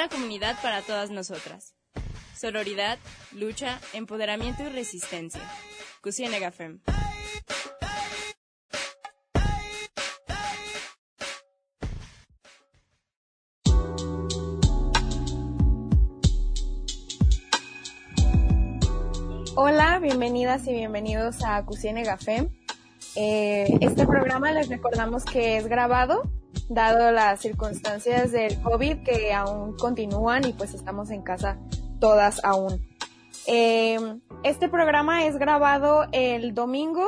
[0.00, 1.74] una comunidad para todas nosotras.
[2.34, 2.98] Sororidad,
[3.32, 5.42] lucha, empoderamiento y resistencia.
[6.02, 6.80] Cusienegafem.
[19.54, 22.48] Hola, bienvenidas y bienvenidos a Cusiene Gafem.
[23.16, 26.22] Eh, este programa les recordamos que es grabado,
[26.70, 31.58] dado las circunstancias del COVID que aún continúan y pues estamos en casa
[31.98, 32.86] todas aún.
[33.46, 33.98] Eh,
[34.44, 37.04] este programa es grabado el domingo,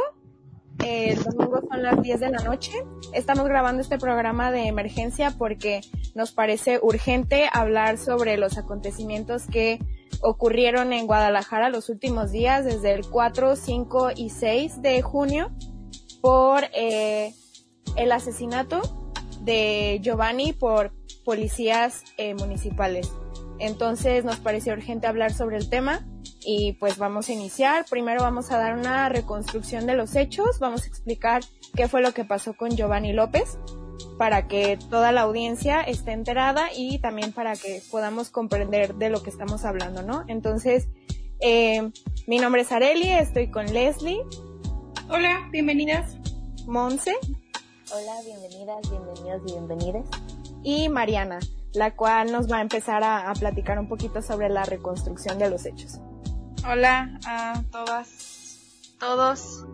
[0.84, 2.72] el domingo son las 10 de la noche.
[3.14, 5.80] Estamos grabando este programa de emergencia porque
[6.16, 9.78] nos parece urgente hablar sobre los acontecimientos que
[10.22, 15.52] ocurrieron en Guadalajara los últimos días, desde el 4, 5 y 6 de junio,
[16.20, 17.32] por eh,
[17.96, 19.01] el asesinato
[19.44, 20.92] de Giovanni por
[21.24, 23.10] policías eh, municipales.
[23.58, 26.04] Entonces nos pareció urgente hablar sobre el tema
[26.44, 27.84] y pues vamos a iniciar.
[27.88, 31.42] Primero vamos a dar una reconstrucción de los hechos, vamos a explicar
[31.74, 33.58] qué fue lo que pasó con Giovanni López
[34.18, 39.22] para que toda la audiencia esté enterada y también para que podamos comprender de lo
[39.22, 40.24] que estamos hablando, ¿no?
[40.28, 40.88] Entonces,
[41.40, 41.90] eh,
[42.26, 44.20] mi nombre es Areli, estoy con Leslie.
[45.08, 46.16] Hola, bienvenidas.
[46.66, 47.14] Monse.
[47.94, 50.06] Hola, bienvenidas, bienvenidos y bienvenidas.
[50.62, 51.40] Y Mariana,
[51.74, 55.66] la cual nos va a empezar a, platicar un poquito sobre la reconstrucción de los
[55.66, 56.00] hechos.
[56.66, 59.66] Hola a todas, todos.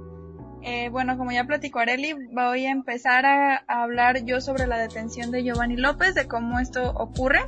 [0.62, 5.30] Eh, bueno, como ya platicó Areli, voy a empezar a, hablar yo sobre la detención
[5.30, 7.42] de Giovanni López, de cómo esto ocurre.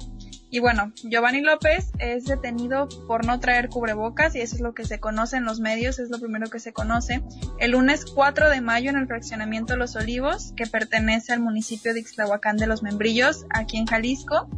[0.51, 4.85] Y bueno, Giovanni López es detenido por no traer cubrebocas y eso es lo que
[4.85, 7.23] se conoce en los medios, es lo primero que se conoce.
[7.61, 12.01] El lunes 4 de mayo en el fraccionamiento Los Olivos, que pertenece al municipio de
[12.01, 14.49] Ixtlahuacán de los Membrillos, aquí en Jalisco,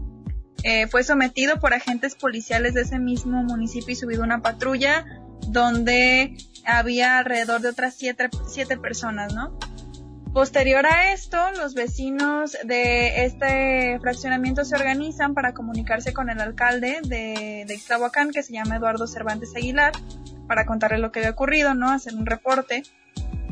[0.65, 5.05] eh, fue sometido por agentes policiales de ese mismo municipio y subido una patrulla
[5.49, 9.59] donde había alrededor de otras siete, siete personas, ¿no?
[10.33, 17.01] Posterior a esto, los vecinos de este fraccionamiento se organizan para comunicarse con el alcalde
[17.03, 19.93] de, de Ixtlahuacán, que se llama Eduardo Cervantes Aguilar,
[20.49, 21.91] para contarle lo que había ocurrido, ¿no?
[21.91, 22.83] Hacer un reporte.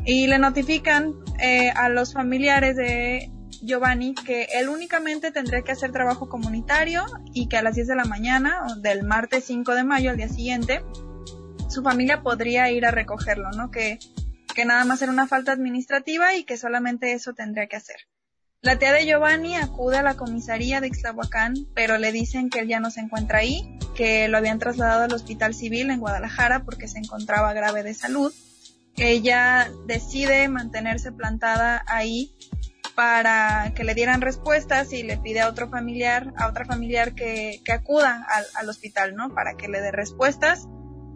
[0.05, 3.29] Y le notifican eh, a los familiares de
[3.61, 7.95] Giovanni que él únicamente tendría que hacer trabajo comunitario y que a las 10 de
[7.95, 10.83] la mañana, del martes 5 de mayo al día siguiente,
[11.69, 13.69] su familia podría ir a recogerlo, ¿no?
[13.69, 13.99] Que,
[14.53, 17.97] que nada más era una falta administrativa y que solamente eso tendría que hacer.
[18.61, 22.67] La tía de Giovanni acude a la comisaría de Ixtlahuacán, pero le dicen que él
[22.67, 26.87] ya no se encuentra ahí, que lo habían trasladado al hospital civil en Guadalajara porque
[26.87, 28.31] se encontraba grave de salud.
[28.97, 32.35] Ella decide mantenerse plantada ahí
[32.93, 37.61] para que le dieran respuestas y le pide a otro familiar, a otra familiar que,
[37.65, 39.33] que acuda al, al hospital, ¿no?
[39.33, 40.67] Para que le dé respuestas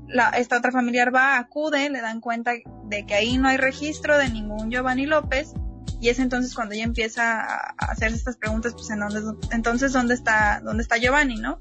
[0.07, 2.53] la, esta otra familiar va, acude, le dan cuenta
[2.85, 5.53] de que ahí no hay registro de ningún Giovanni López
[5.99, 9.21] y es entonces cuando ella empieza a, hacerse estas preguntas, pues en dónde,
[9.51, 11.59] entonces dónde está, dónde está Giovanni, ¿no?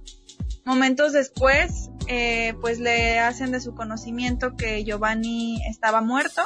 [0.64, 6.42] Momentos después, eh, pues le hacen de su conocimiento que Giovanni estaba muerto.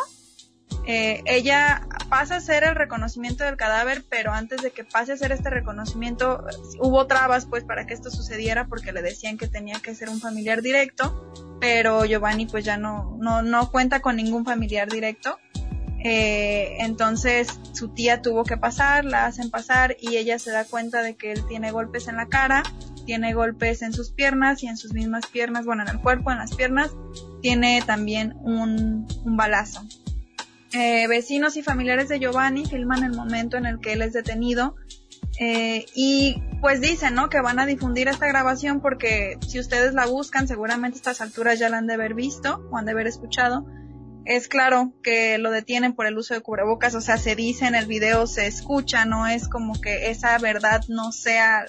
[0.91, 5.15] Eh, ella pasa a hacer el reconocimiento del cadáver, pero antes de que pase a
[5.15, 6.44] hacer este reconocimiento,
[6.81, 10.19] hubo trabas pues para que esto sucediera porque le decían que tenía que ser un
[10.19, 15.38] familiar directo pero Giovanni pues ya no, no, no cuenta con ningún familiar directo.
[16.04, 21.03] Eh, entonces su tía tuvo que pasar, la hacen pasar y ella se da cuenta
[21.03, 22.62] de que él tiene golpes en la cara,
[23.05, 26.38] tiene golpes en sus piernas y en sus mismas piernas, bueno, en el cuerpo, en
[26.38, 26.93] las piernas,
[27.43, 29.82] tiene también un, un balazo.
[30.73, 34.75] Eh, vecinos y familiares de Giovanni filman el momento en el que él es detenido
[35.41, 37.31] eh, y pues dicen, ¿no?
[37.31, 41.59] Que van a difundir esta grabación porque si ustedes la buscan, seguramente a estas alturas
[41.59, 43.65] ya la han de haber visto o han de haber escuchado.
[44.25, 47.75] Es claro que lo detienen por el uso de cubrebocas, o sea, se dice en
[47.75, 51.65] el video, se escucha, no es como que esa verdad no sea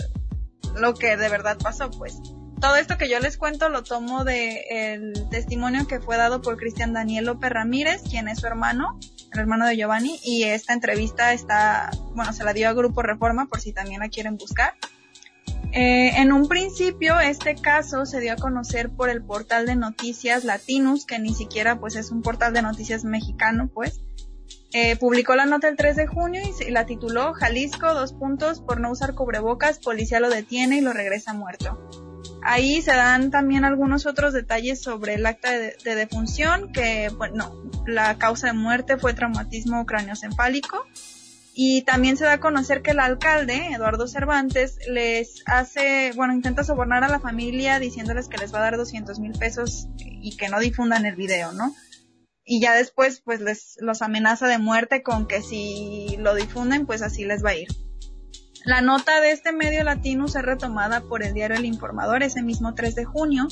[0.76, 2.20] lo que de verdad pasó, pues.
[2.60, 6.58] Todo esto que yo les cuento lo tomo de el testimonio que fue dado por
[6.58, 9.00] Cristian Daniel López Ramírez, quien es su hermano,
[9.32, 13.46] el hermano de Giovanni, y esta entrevista está, bueno, se la dio a Grupo Reforma
[13.46, 14.74] por si también la quieren buscar.
[15.72, 20.44] Eh, en un principio este caso se dio a conocer por el portal de noticias
[20.44, 24.02] Latinus, que ni siquiera pues es un portal de noticias mexicano, pues.
[24.74, 28.82] Eh, publicó la nota el 3 de junio y la tituló Jalisco, dos puntos, por
[28.82, 32.09] no usar cubrebocas, policía lo detiene y lo regresa muerto.
[32.42, 37.54] Ahí se dan también algunos otros detalles sobre el acta de, defunción, que, bueno,
[37.86, 40.86] la causa de muerte fue traumatismo craneoencefálico
[41.54, 46.64] y también se da a conocer que el alcalde, Eduardo Cervantes, les hace, bueno, intenta
[46.64, 50.48] sobornar a la familia diciéndoles que les va a dar 200 mil pesos y que
[50.48, 51.76] no difundan el video, ¿no?
[52.46, 57.02] Y ya después, pues les los amenaza de muerte con que si lo difunden, pues
[57.02, 57.68] así les va a ir.
[58.66, 62.76] La nota de este medio latino es retomada por el diario El Informador ese mismo
[62.76, 63.48] 3 de junio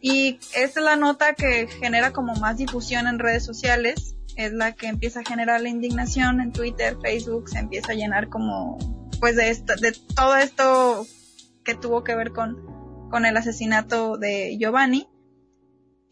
[0.00, 4.72] y esta es la nota que genera como más difusión en redes sociales es la
[4.72, 8.78] que empieza a generar la indignación en Twitter, Facebook, se empieza a llenar como,
[9.20, 11.06] pues de esto, de todo esto
[11.64, 15.08] que tuvo que ver con, con el asesinato de Giovanni.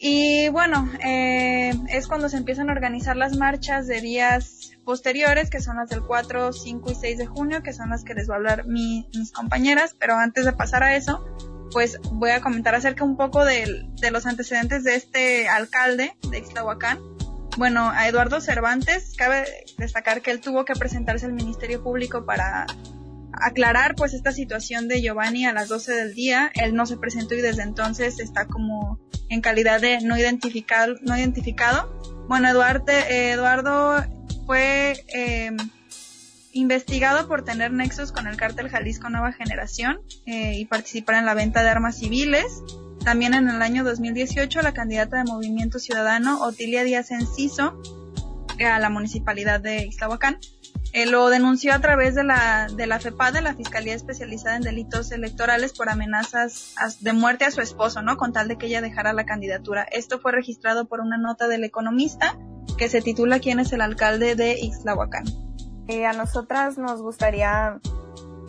[0.05, 5.61] Y bueno, eh, es cuando se empiezan a organizar las marchas de días posteriores, que
[5.61, 8.35] son las del 4, 5 y 6 de junio, que son las que les va
[8.35, 9.95] a hablar mis compañeras.
[10.01, 11.25] Pero antes de pasar a eso,
[11.71, 16.39] pues voy a comentar acerca un poco de, de los antecedentes de este alcalde de
[16.39, 16.99] Ixtahuacán,
[17.59, 19.45] bueno, a Eduardo Cervantes cabe
[19.77, 22.67] destacar que él tuvo que presentarse al Ministerio Público para
[23.33, 26.51] aclarar pues esta situación de Giovanni a las 12 del día.
[26.55, 28.99] Él no se presentó y desde entonces está como
[29.29, 30.97] en calidad de no identificado.
[31.03, 31.93] No identificado.
[32.29, 34.05] Bueno, Eduardo, Eduardo
[34.47, 35.51] fue eh,
[36.53, 41.35] investigado por tener nexos con el cártel Jalisco Nueva Generación eh, y participar en la
[41.35, 42.63] venta de armas civiles.
[43.05, 47.83] También en el año 2018 la candidata de Movimiento Ciudadano, Otilia Díaz Enciso,
[48.65, 50.39] a la municipalidad de Ixtahuacán,
[50.93, 54.63] eh, lo denunció a través de la, de la FEPAD, de la Fiscalía Especializada en
[54.63, 58.17] Delitos Electorales, por amenazas de muerte a su esposo, ¿no?
[58.17, 59.87] Con tal de que ella dejara la candidatura.
[59.91, 62.39] Esto fue registrado por una nota del Economista
[62.77, 65.25] que se titula ¿Quién es el alcalde de Ixtlahuacán?
[65.89, 67.81] Eh, a nosotras nos gustaría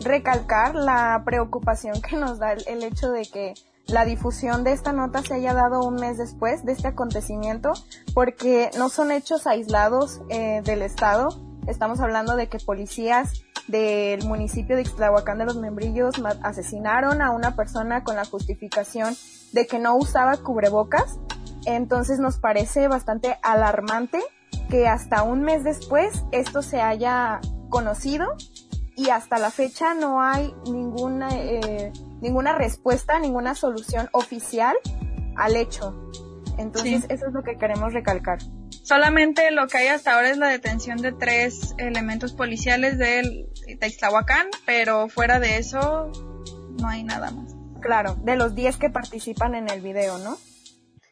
[0.00, 3.54] recalcar la preocupación que nos da el hecho de que
[3.86, 7.72] la difusión de esta nota se haya dado un mes después de este acontecimiento,
[8.14, 11.28] porque no son hechos aislados eh, del Estado.
[11.66, 17.56] Estamos hablando de que policías del municipio de Ixtlahuacán de los Membrillos asesinaron a una
[17.56, 19.16] persona con la justificación
[19.52, 21.18] de que no usaba cubrebocas.
[21.64, 24.20] Entonces nos parece bastante alarmante
[24.68, 27.40] que hasta un mes después esto se haya
[27.70, 28.26] conocido
[28.96, 34.76] y hasta la fecha no hay ninguna, eh, ninguna respuesta, ninguna solución oficial
[35.36, 35.94] al hecho.
[36.58, 38.38] Entonces, eso es lo que queremos recalcar.
[38.82, 44.48] Solamente lo que hay hasta ahora es la detención de tres elementos policiales del Ixtlahuacán,
[44.66, 46.12] pero fuera de eso
[46.80, 47.54] no hay nada más.
[47.80, 50.36] Claro, de los 10 que participan en el video, ¿no?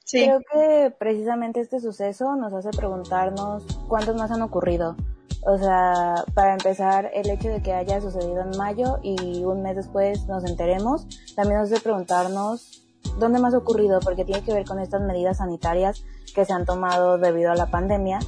[0.05, 0.25] Sí.
[0.25, 4.97] Creo que precisamente este suceso nos hace preguntarnos cuántos más han ocurrido.
[5.45, 9.77] O sea, para empezar, el hecho de que haya sucedido en mayo y un mes
[9.77, 12.82] después nos enteremos, también nos hace preguntarnos
[13.19, 16.05] dónde más ha ocurrido, porque tiene que ver con estas medidas sanitarias
[16.35, 18.19] que se han tomado debido a la pandemia.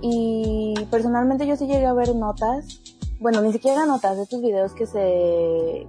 [0.00, 2.80] Y personalmente yo sí llegué a ver notas,
[3.20, 5.86] bueno, ni siquiera notas de estos videos que se,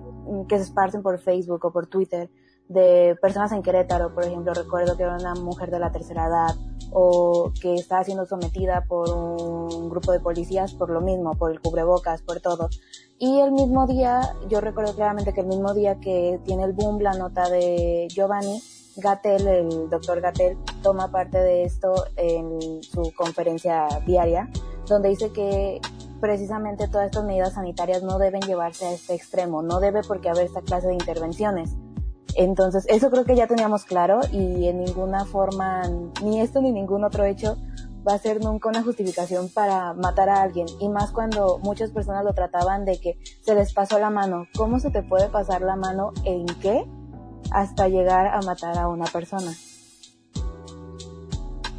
[0.47, 2.29] que se esparcen por Facebook o por Twitter,
[2.69, 6.55] de personas en Querétaro, por ejemplo, recuerdo que era una mujer de la tercera edad
[6.91, 11.59] o que estaba siendo sometida por un grupo de policías por lo mismo, por el
[11.61, 12.69] cubrebocas, por todo.
[13.21, 17.01] Y el mismo día, yo recuerdo claramente que el mismo día que tiene el boom
[17.01, 18.63] la nota de Giovanni,
[18.95, 24.49] Gatel, el doctor Gatel, toma parte de esto en su conferencia diaria,
[24.87, 25.81] donde dice que
[26.21, 30.45] precisamente todas estas medidas sanitarias no deben llevarse a este extremo, no debe porque haber
[30.45, 31.75] esta clase de intervenciones.
[32.35, 35.81] Entonces, eso creo que ya teníamos claro y en ninguna forma,
[36.23, 37.57] ni esto ni ningún otro hecho
[38.07, 40.67] va a ser nunca una justificación para matar a alguien.
[40.79, 44.47] Y más cuando muchas personas lo trataban de que se les pasó la mano.
[44.55, 46.85] ¿Cómo se te puede pasar la mano en qué?
[47.51, 49.53] Hasta llegar a matar a una persona.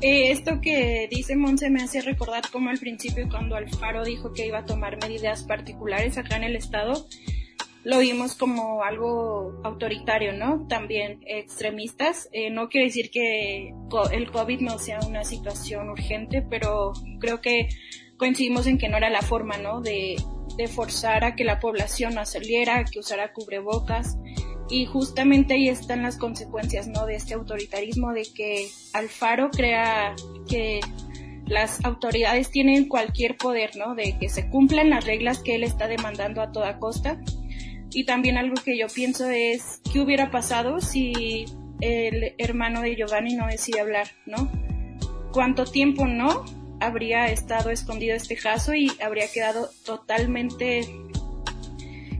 [0.02, 4.46] Eh, esto que dice Monse me hace recordar como al principio cuando Alfaro dijo que
[4.46, 7.06] iba a tomar medidas particulares acá en el estado
[7.82, 10.66] lo vimos como algo autoritario, ¿no?
[10.68, 12.28] También extremistas.
[12.32, 13.75] Eh, no quiere decir que
[14.12, 17.68] el COVID no sea una situación urgente, pero creo que
[18.18, 19.80] coincidimos en que no era la forma, ¿no?
[19.80, 20.16] De,
[20.56, 24.18] de forzar a que la población no saliera, que usara cubrebocas.
[24.68, 27.06] Y justamente ahí están las consecuencias, ¿no?
[27.06, 30.14] De este autoritarismo, de que Alfaro crea
[30.49, 30.80] que
[31.46, 33.94] las autoridades tienen cualquier poder, ¿no?
[33.94, 37.18] De que se cumplan las reglas que él está demandando a toda costa
[37.92, 41.47] y también algo que yo pienso es, ¿qué hubiera pasado si
[41.80, 44.50] el hermano de Giovanni no decide hablar, ¿no?
[45.32, 46.44] ¿Cuánto tiempo no
[46.80, 50.88] habría estado escondido este caso y habría quedado totalmente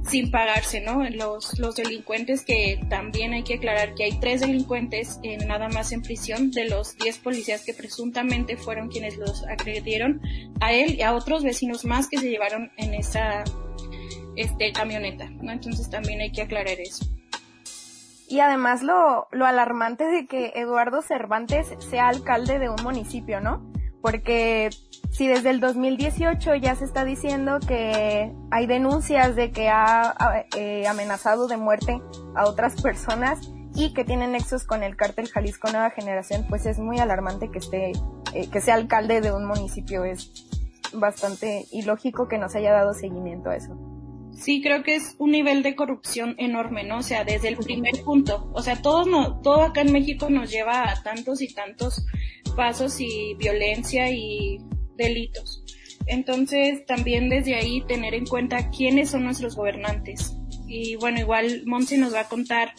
[0.09, 1.09] sin pagarse, ¿no?
[1.11, 5.93] Los, los delincuentes que también hay que aclarar que hay tres delincuentes en, nada más
[5.93, 10.21] en prisión de los diez policías que presuntamente fueron quienes los agredieron
[10.61, 13.45] a él y a otros vecinos más que se llevaron en esa
[14.37, 15.53] este, camioneta, ¿no?
[15.53, 17.05] Entonces también hay que aclarar eso.
[18.29, 23.69] Y además lo, lo alarmante de que Eduardo Cervantes sea alcalde de un municipio, ¿no?
[24.03, 24.71] Porque
[25.11, 30.87] si desde el 2018 ya se está diciendo que hay denuncias de que ha eh,
[30.87, 32.01] amenazado de muerte
[32.37, 33.41] a otras personas
[33.75, 37.59] y que tiene nexos con el cártel Jalisco Nueva Generación, pues es muy alarmante que
[37.59, 37.93] esté,
[38.33, 40.05] eh, que sea alcalde de un municipio.
[40.05, 40.31] Es
[40.93, 43.77] bastante ilógico que no se haya dado seguimiento a eso.
[44.41, 46.99] Sí, creo que es un nivel de corrupción enorme, ¿no?
[46.99, 48.51] O sea, desde el primer punto.
[48.55, 52.07] O sea, todo, no, todo acá en México nos lleva a tantos y tantos
[52.57, 54.59] pasos y violencia y
[54.97, 55.63] delitos.
[56.07, 60.35] Entonces, también desde ahí tener en cuenta quiénes son nuestros gobernantes.
[60.67, 62.73] Y bueno, igual Monse nos va a contar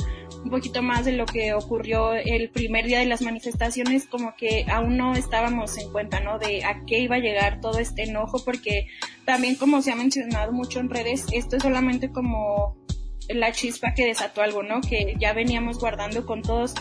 [0.43, 4.65] un poquito más de lo que ocurrió el primer día de las manifestaciones, como que
[4.71, 6.39] aún no estábamos en cuenta, ¿no?
[6.39, 8.87] De a qué iba a llegar todo este enojo, porque
[9.25, 12.75] también como se ha mencionado mucho en redes, esto es solamente como
[13.29, 14.81] la chispa que desató algo, ¿no?
[14.81, 16.73] Que ya veníamos guardando con todas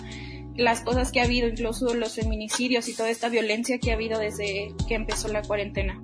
[0.56, 4.18] las cosas que ha habido, incluso los feminicidios y toda esta violencia que ha habido
[4.18, 6.02] desde que empezó la cuarentena.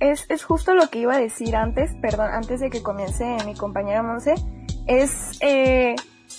[0.00, 3.54] Es, es justo lo que iba a decir antes, perdón, antes de que comience mi
[3.54, 4.34] compañera Monse,
[4.86, 5.94] es eh,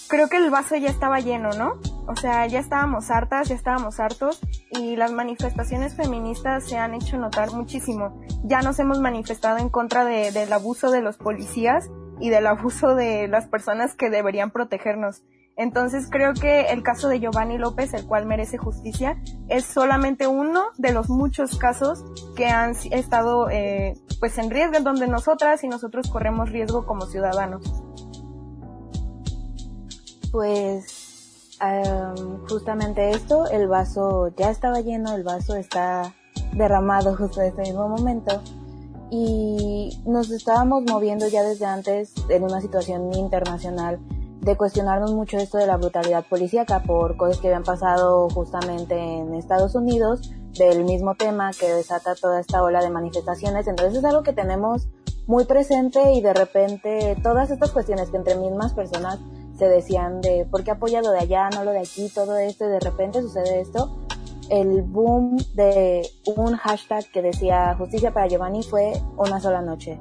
[0.07, 1.79] creo que el vaso ya estaba lleno, ¿no?
[2.07, 7.17] O sea, ya estábamos hartas, ya estábamos hartos y las manifestaciones feministas se han hecho
[7.17, 8.21] notar muchísimo.
[8.43, 12.95] Ya nos hemos manifestado en contra de, del abuso de los policías y del abuso
[12.95, 15.23] de las personas que deberían protegernos.
[15.55, 20.63] Entonces creo que el caso de Giovanni López, el cual merece justicia, es solamente uno
[20.77, 22.03] de los muchos casos
[22.35, 27.61] que han estado eh, pues en riesgo donde nosotras y nosotros corremos riesgo como ciudadanos.
[30.33, 31.59] Pues
[32.49, 36.15] justamente esto, el vaso ya estaba lleno, el vaso está
[36.53, 38.41] derramado justo en este mismo momento
[39.11, 43.99] y nos estábamos moviendo ya desde antes en una situación internacional
[44.41, 49.35] de cuestionarnos mucho esto de la brutalidad policíaca por cosas que habían pasado justamente en
[49.35, 53.67] Estados Unidos del mismo tema que desata toda esta ola de manifestaciones.
[53.67, 54.87] Entonces es algo que tenemos
[55.27, 59.19] muy presente y de repente todas estas cuestiones que entre mismas personas
[59.57, 62.65] se decían de por qué apoya lo de allá, no lo de aquí, todo esto,
[62.65, 63.95] y de repente sucede esto.
[64.49, 69.99] El boom de un hashtag que decía justicia para Giovanni fue una sola noche.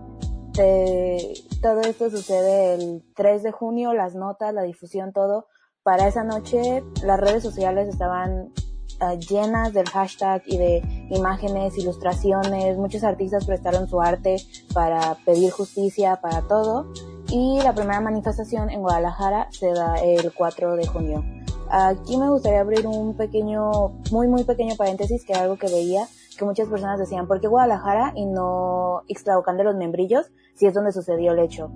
[1.63, 5.47] todo esto sucede el 3 de junio, las notas, la difusión, todo.
[5.83, 8.53] Para esa noche las redes sociales estaban
[9.01, 12.77] ah, llenas del hashtag y de imágenes, ilustraciones.
[12.79, 14.37] Muchos artistas prestaron su arte
[14.75, 16.87] para pedir justicia, para todo
[17.33, 21.25] y la primera manifestación en Guadalajara se da el 4 de junio.
[21.71, 26.07] Aquí me gustaría abrir un pequeño, muy muy pequeño paréntesis, que era algo que veía,
[26.37, 30.75] que muchas personas decían, ¿por qué Guadalajara y no Ixtlahuacán de los Membrillos, si es
[30.75, 31.71] donde sucedió el hecho?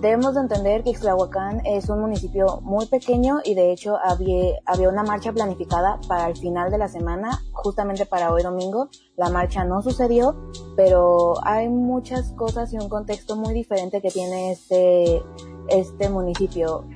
[0.00, 4.88] Debemos de entender que Ixtlahuacán es un municipio muy pequeño y de hecho había, había
[4.88, 8.88] una marcha planificada para el final de la semana, justamente para hoy domingo.
[9.16, 10.34] La marcha no sucedió,
[10.74, 15.22] pero hay muchas cosas y un contexto muy diferente que tiene este,
[15.68, 16.86] este municipio,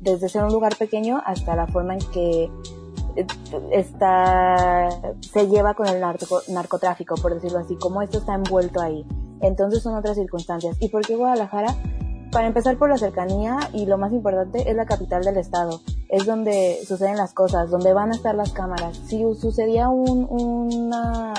[0.00, 2.50] desde ser un lugar pequeño hasta la forma en que
[3.72, 4.88] está,
[5.20, 9.06] se lleva con el narcotráfico, por decirlo así, como esto está envuelto ahí.
[9.40, 10.76] Entonces son otras circunstancias.
[10.80, 11.74] ¿Y por qué Guadalajara?
[12.30, 15.80] Para empezar por la cercanía y lo más importante es la capital del estado.
[16.08, 18.98] Es donde suceden las cosas, donde van a estar las cámaras.
[19.06, 21.32] Si sucedía un, una,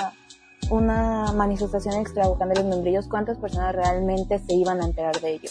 [0.70, 5.50] una manifestación extravagante de los membrillos, ¿cuántas personas realmente se iban a enterar de ello?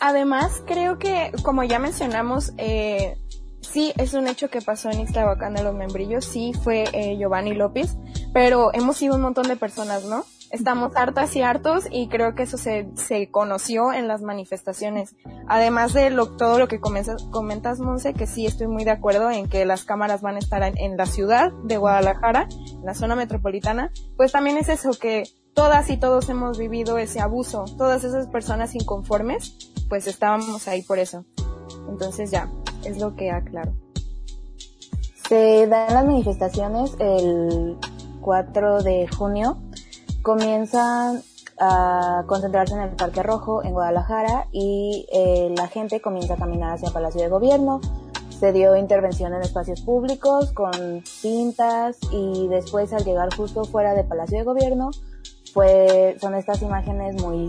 [0.00, 3.18] Además, creo que, como ya mencionamos, eh,
[3.60, 7.54] sí es un hecho que pasó en Ixtlahuacán de los Membrillos, sí fue eh, Giovanni
[7.54, 7.96] López,
[8.32, 10.24] pero hemos sido un montón de personas, ¿no?
[10.50, 15.14] Estamos hartas y hartos y creo que eso se, se conoció en las manifestaciones.
[15.46, 19.30] Además de lo, todo lo que comentas, comentas, Monse, que sí estoy muy de acuerdo
[19.30, 22.94] en que las cámaras van a estar en, en la ciudad de Guadalajara, en la
[22.94, 27.64] zona metropolitana, pues también es eso que todas y todos hemos vivido ese abuso.
[27.76, 31.24] Todas esas personas inconformes, pues estábamos ahí por eso.
[31.88, 32.48] Entonces ya,
[32.88, 33.72] es lo que aclaro.
[35.28, 37.76] Se dan las manifestaciones el
[38.20, 39.58] 4 de junio
[40.22, 41.22] comienzan
[41.60, 46.74] a concentrarse en el Parque Rojo en Guadalajara y eh, la gente comienza a caminar
[46.74, 47.80] hacia Palacio de Gobierno.
[48.38, 54.06] Se dio intervención en espacios públicos con cintas y después al llegar justo fuera del
[54.06, 54.90] Palacio de Gobierno
[55.52, 57.48] fue, son estas imágenes muy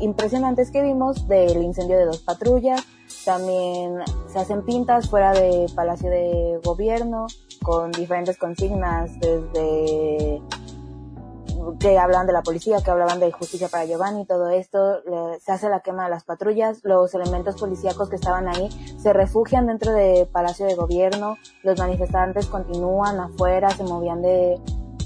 [0.00, 2.80] impresionantes que vimos del incendio de dos patrullas.
[3.30, 7.28] También se hacen pintas fuera de Palacio de Gobierno
[7.62, 10.42] con diferentes consignas desde
[11.78, 15.00] que hablan de la policía, que hablaban de justicia para Giovanni, todo esto,
[15.38, 18.68] se hace la quema de las patrullas, los elementos policíacos que estaban ahí
[19.00, 24.58] se refugian dentro de Palacio de Gobierno, los manifestantes continúan afuera, se movían de,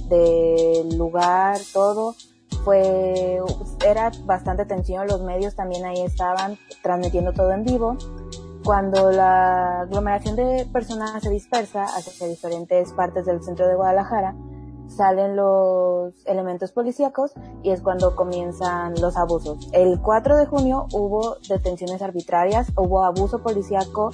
[0.08, 2.14] de lugar, todo.
[2.64, 3.40] Fue,
[3.86, 7.96] era bastante tensión, los medios también ahí estaban transmitiendo todo en vivo.
[8.64, 14.34] Cuando la aglomeración de personas se dispersa hacia diferentes partes del centro de Guadalajara,
[14.88, 19.68] salen los elementos policíacos y es cuando comienzan los abusos.
[19.72, 24.10] El 4 de junio hubo detenciones arbitrarias, hubo abuso policíaco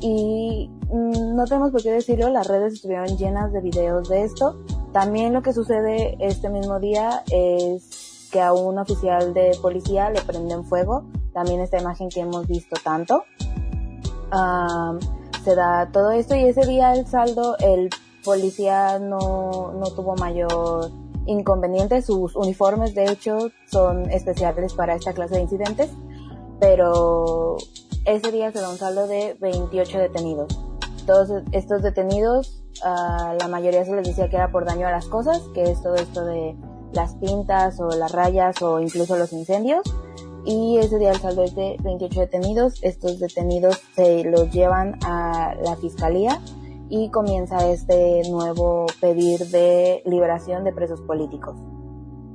[0.00, 4.58] y mm, no tenemos por qué decirlo, las redes estuvieron llenas de videos de esto.
[4.94, 10.22] También lo que sucede este mismo día es que a un oficial de policía le
[10.22, 13.24] prenden fuego, también esta imagen que hemos visto tanto.
[15.42, 17.90] se da todo esto y ese día el saldo, el
[18.24, 20.92] policía no, no tuvo mayor
[21.26, 22.00] inconveniente.
[22.00, 25.90] Sus uniformes, de hecho, son especiales para esta clase de incidentes,
[26.60, 27.56] pero
[28.04, 30.56] ese día se da un saldo de 28 detenidos.
[31.06, 35.06] Todos estos detenidos, uh, la mayoría se les decía que era por daño a las
[35.06, 36.56] cosas, que es todo esto de
[36.92, 39.82] las pintas o las rayas o incluso los incendios.
[40.46, 42.82] Y ese día el saldo de 28 detenidos.
[42.82, 46.40] Estos detenidos se los llevan a la fiscalía
[46.88, 51.56] y comienza este nuevo pedir de liberación de presos políticos.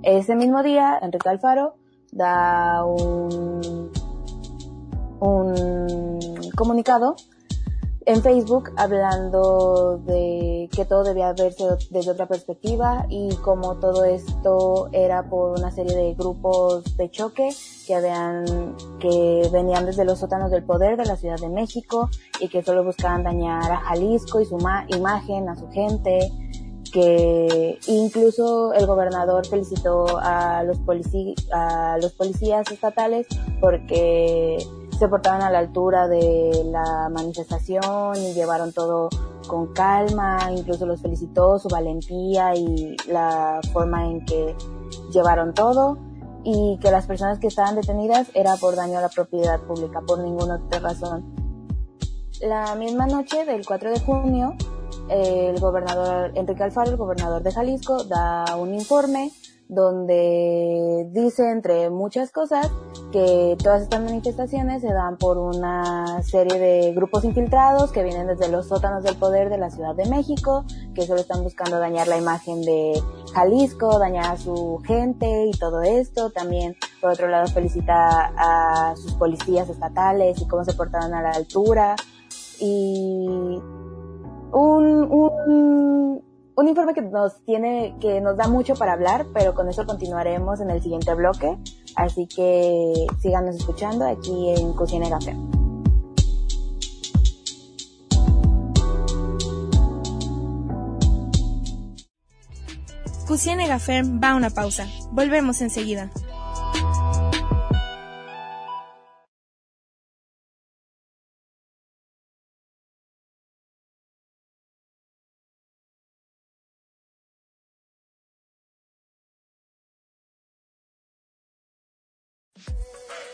[0.02, 1.76] Ese mismo día, Enrique Alfaro
[2.12, 3.92] da un,
[5.20, 7.16] un comunicado
[8.10, 14.90] en Facebook hablando de que todo debía verse desde otra perspectiva y como todo esto
[14.92, 17.50] era por una serie de grupos de choque
[17.86, 22.48] que habían que venían desde los sótanos del poder de la Ciudad de México y
[22.48, 26.32] que solo buscaban dañar a Jalisco y su imagen, a su gente,
[26.92, 30.80] que incluso el gobernador felicitó a los,
[31.54, 33.28] a los policías estatales
[33.62, 34.58] porque
[35.00, 39.08] se portaban a la altura de la manifestación y llevaron todo
[39.48, 44.56] con calma, incluso los felicitó su valentía y la forma en que
[45.12, 45.98] llevaron todo
[46.44, 50.20] y que las personas que estaban detenidas era por daño a la propiedad pública, por
[50.20, 51.34] ninguna otra razón.
[52.42, 54.56] La misma noche del 4 de junio,
[55.10, 59.32] el gobernador Enrique Alfaro, el gobernador de Jalisco, da un informe
[59.70, 62.72] donde dice, entre muchas cosas,
[63.12, 68.50] que todas estas manifestaciones se dan por una serie de grupos infiltrados que vienen desde
[68.50, 72.18] los sótanos del poder de la Ciudad de México, que solo están buscando dañar la
[72.18, 73.00] imagen de
[73.34, 76.32] Jalisco, dañar a su gente y todo esto.
[76.32, 81.30] También, por otro lado, felicita a sus policías estatales y cómo se portaron a la
[81.30, 81.96] altura.
[82.60, 83.62] Y
[84.52, 86.29] un, un
[86.60, 90.60] un informe que nos tiene, que nos da mucho para hablar, pero con eso continuaremos
[90.60, 91.58] en el siguiente bloque.
[91.96, 95.38] Así que síganos escuchando aquí en Cocina Café.
[103.26, 104.86] Cocina Café va a una pausa.
[105.12, 106.10] Volvemos enseguida.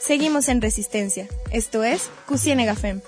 [0.05, 1.27] Seguimos en Resistencia.
[1.49, 3.01] Esto es Cusiene Gafem.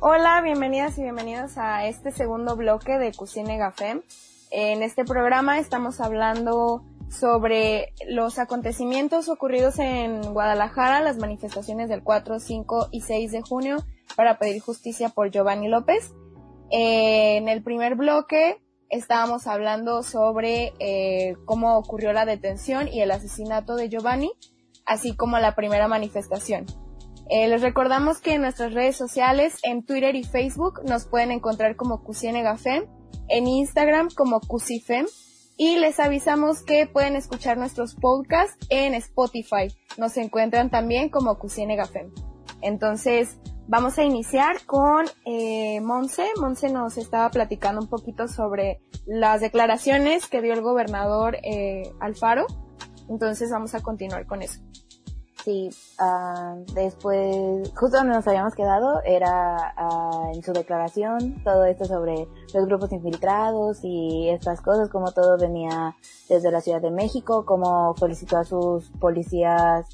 [0.00, 4.00] Hola, bienvenidas y bienvenidos a este segundo bloque de Cucine Gafem.
[4.50, 12.40] En este programa estamos hablando sobre los acontecimientos ocurridos en Guadalajara, las manifestaciones del 4,
[12.40, 13.76] 5 y 6 de junio
[14.16, 16.14] para pedir justicia por Giovanni López
[16.72, 18.56] en el primer bloque
[18.88, 24.32] estábamos hablando sobre eh, cómo ocurrió la detención y el asesinato de Giovanni,
[24.86, 26.66] así como la primera manifestación.
[27.28, 31.76] Eh, les recordamos que en nuestras redes sociales, en Twitter y Facebook, nos pueden encontrar
[31.76, 32.84] como Cusienegafem,
[33.28, 35.06] en Instagram como Cusifem,
[35.56, 39.68] y les avisamos que pueden escuchar nuestros podcasts en Spotify.
[39.98, 42.10] Nos encuentran también como Cusienegafem.
[42.62, 43.38] Entonces,
[43.72, 46.26] Vamos a iniciar con eh, Monse.
[46.38, 52.46] Monse nos estaba platicando un poquito sobre las declaraciones que dio el gobernador eh, Alfaro.
[53.08, 54.60] Entonces vamos a continuar con eso.
[55.42, 61.86] Sí, ah, después, justo donde nos habíamos quedado, era ah, en su declaración todo esto
[61.86, 65.96] sobre los grupos infiltrados y estas cosas, como todo venía
[66.28, 69.86] desde la Ciudad de México, como felicitó a sus policías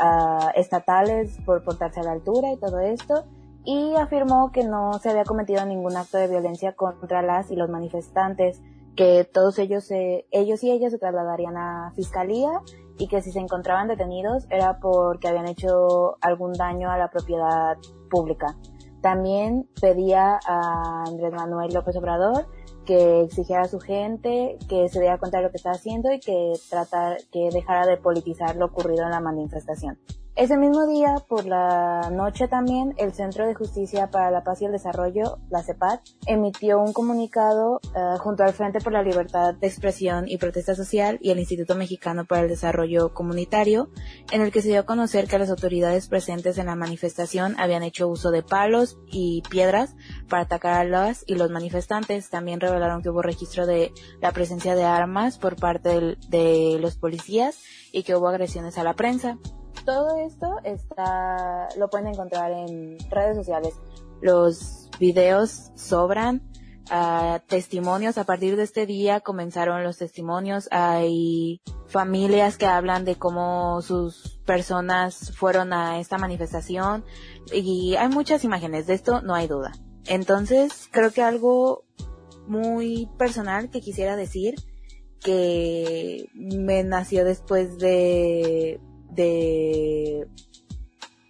[0.00, 3.24] ah, estatales por portarse a la altura y todo esto,
[3.64, 7.68] y afirmó que no se había cometido ningún acto de violencia contra las y los
[7.68, 8.62] manifestantes,
[8.94, 12.62] que todos ellos, ellos y ellas se trasladarían a fiscalía
[12.98, 17.76] y que si se encontraban detenidos era porque habían hecho algún daño a la propiedad
[18.10, 18.56] pública.
[19.02, 22.46] También pedía a Andrés Manuel López Obrador
[22.86, 26.20] que exigiera a su gente que se diera cuenta de lo que estaba haciendo y
[26.20, 29.98] que tratar, que dejara de politizar lo ocurrido en la manifestación.
[30.36, 34.66] Ese mismo día, por la noche también, el Centro de Justicia para la Paz y
[34.66, 39.66] el Desarrollo, la CEPAD, emitió un comunicado eh, junto al Frente por la Libertad de
[39.66, 43.88] Expresión y Protesta Social y el Instituto Mexicano para el Desarrollo Comunitario,
[44.30, 47.82] en el que se dio a conocer que las autoridades presentes en la manifestación habían
[47.82, 49.96] hecho uso de palos y piedras
[50.28, 52.28] para atacar a las y los manifestantes.
[52.28, 57.62] También revelaron que hubo registro de la presencia de armas por parte de los policías
[57.90, 59.38] y que hubo agresiones a la prensa
[59.86, 63.72] todo esto está, lo pueden encontrar en redes sociales.
[64.20, 66.42] Los videos sobran,
[66.90, 68.18] uh, testimonios.
[68.18, 70.68] A partir de este día comenzaron los testimonios.
[70.72, 77.04] Hay familias que hablan de cómo sus personas fueron a esta manifestación
[77.52, 78.86] y hay muchas imágenes.
[78.86, 79.72] De esto no hay duda.
[80.06, 81.84] Entonces, creo que algo
[82.46, 84.54] muy personal que quisiera decir
[85.20, 88.80] que me nació después de
[89.16, 90.28] de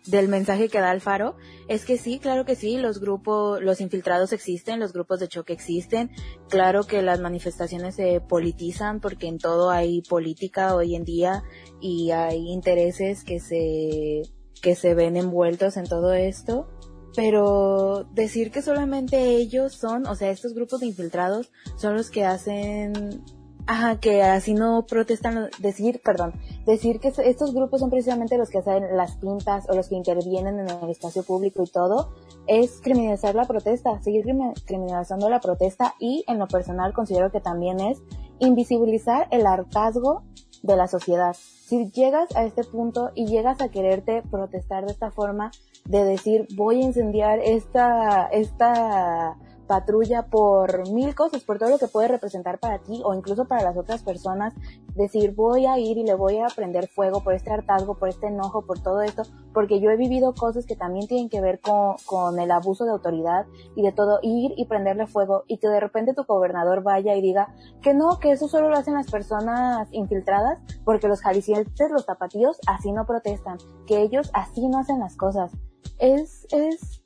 [0.06, 1.36] del mensaje que da Alfaro
[1.68, 5.52] es que sí, claro que sí, los grupos, los infiltrados existen, los grupos de choque
[5.52, 6.10] existen,
[6.48, 11.42] claro que las manifestaciones se politizan porque en todo hay política hoy en día
[11.80, 14.22] y hay intereses que se,
[14.62, 16.68] que se ven envueltos en todo esto,
[17.16, 22.24] pero decir que solamente ellos son, o sea, estos grupos de infiltrados son los que
[22.24, 23.24] hacen
[23.68, 26.34] Ajá, que así no protestan, decir, perdón,
[26.66, 30.60] decir que estos grupos son precisamente los que hacen las pintas o los que intervienen
[30.60, 32.12] en el espacio público y todo,
[32.46, 34.24] es criminalizar la protesta, seguir
[34.66, 37.98] criminalizando la protesta y en lo personal considero que también es
[38.38, 40.22] invisibilizar el hartazgo
[40.62, 41.34] de la sociedad.
[41.34, 45.50] Si llegas a este punto y llegas a quererte protestar de esta forma,
[45.86, 51.88] de decir voy a incendiar esta, esta patrulla por mil cosas, por todo lo que
[51.88, 54.54] puede representar para ti o incluso para las otras personas,
[54.94, 58.28] decir voy a ir y le voy a prender fuego por este hartazgo, por este
[58.28, 61.96] enojo, por todo esto, porque yo he vivido cosas que también tienen que ver con,
[62.04, 65.80] con el abuso de autoridad y de todo, ir y prenderle fuego y que de
[65.80, 69.88] repente tu gobernador vaya y diga que no, que eso solo lo hacen las personas
[69.92, 75.16] infiltradas, porque los jaliscienses, los zapatillos, así no protestan, que ellos así no hacen las
[75.16, 75.52] cosas.
[75.98, 77.02] Es, es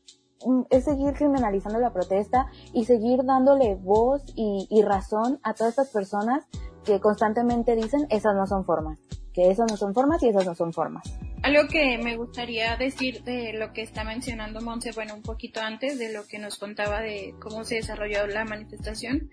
[0.71, 6.45] es seguir criminalizando la protesta y seguir dándole voz y, razón a todas estas personas
[6.85, 8.99] que constantemente dicen esas no son formas,
[9.35, 11.05] que esas no son formas y esas no son formas.
[11.43, 15.99] Algo que me gustaría decir de lo que está mencionando Monse, bueno, un poquito antes
[15.99, 19.31] de lo que nos contaba de cómo se desarrolló la manifestación.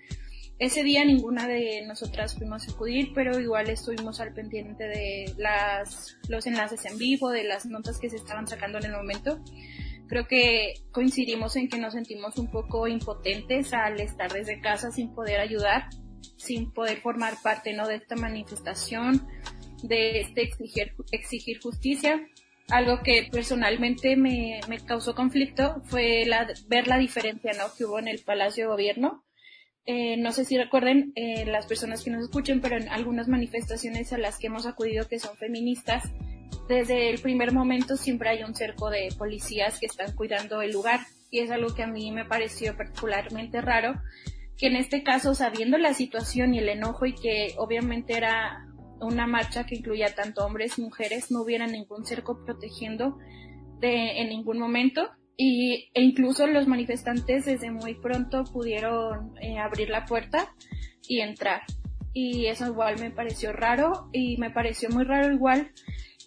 [0.60, 6.18] Ese día ninguna de nosotras fuimos a acudir, pero igual estuvimos al pendiente de las,
[6.28, 9.40] los enlaces en vivo, de las notas que se estaban sacando en el momento
[10.08, 15.14] creo que coincidimos en que nos sentimos un poco impotentes al estar desde casa sin
[15.14, 15.90] poder ayudar,
[16.38, 17.88] sin poder formar parte ¿no?
[17.88, 19.28] de esta manifestación,
[19.84, 22.28] de este exigir, exigir justicia.
[22.70, 27.66] Algo que personalmente me, me causó conflicto fue la, ver la diferencia ¿no?
[27.78, 29.24] que hubo en el Palacio de Gobierno.
[29.86, 34.12] Eh, no sé si recuerden eh, las personas que nos escuchen, pero en algunas manifestaciones
[34.12, 36.04] a las que hemos acudido que son feministas,
[36.68, 41.02] desde el primer momento siempre hay un cerco de policías que están cuidando el lugar
[41.30, 44.02] y es algo que a mí me pareció particularmente raro
[44.58, 48.66] que en este caso sabiendo la situación y el enojo y que obviamente era
[49.00, 53.18] una marcha que incluía tanto hombres mujeres no hubiera ningún cerco protegiendo
[53.80, 59.90] de, en ningún momento y, e incluso los manifestantes desde muy pronto pudieron eh, abrir
[59.90, 60.52] la puerta
[61.08, 61.62] y entrar.
[62.12, 65.72] Y eso igual me pareció raro y me pareció muy raro igual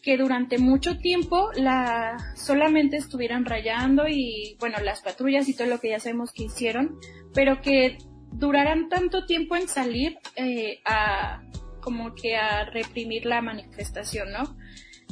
[0.02, 5.80] que durante mucho tiempo la solamente estuvieran rayando y bueno las patrullas y todo lo
[5.80, 6.98] que ya sabemos que hicieron
[7.34, 7.98] pero que
[8.32, 11.42] duraran tanto tiempo en salir eh, a
[11.80, 14.56] como que a reprimir la manifestación no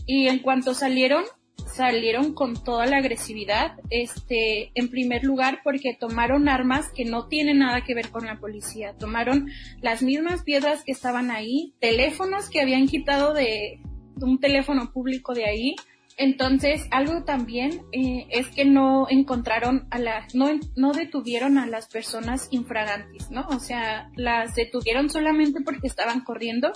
[0.07, 1.25] y en cuanto salieron
[1.67, 7.59] salieron con toda la agresividad este en primer lugar porque tomaron armas que no tienen
[7.59, 8.95] nada que ver con la policía.
[8.99, 9.49] Tomaron
[9.81, 13.81] las mismas piedras que estaban ahí teléfonos que habían quitado de
[14.27, 15.77] un teléfono público de ahí.
[16.17, 21.89] Entonces, algo también eh, es que no encontraron a las, no, no detuvieron a las
[21.89, 23.47] personas infragantes, ¿no?
[23.51, 26.73] O sea, las detuvieron solamente porque estaban corriendo.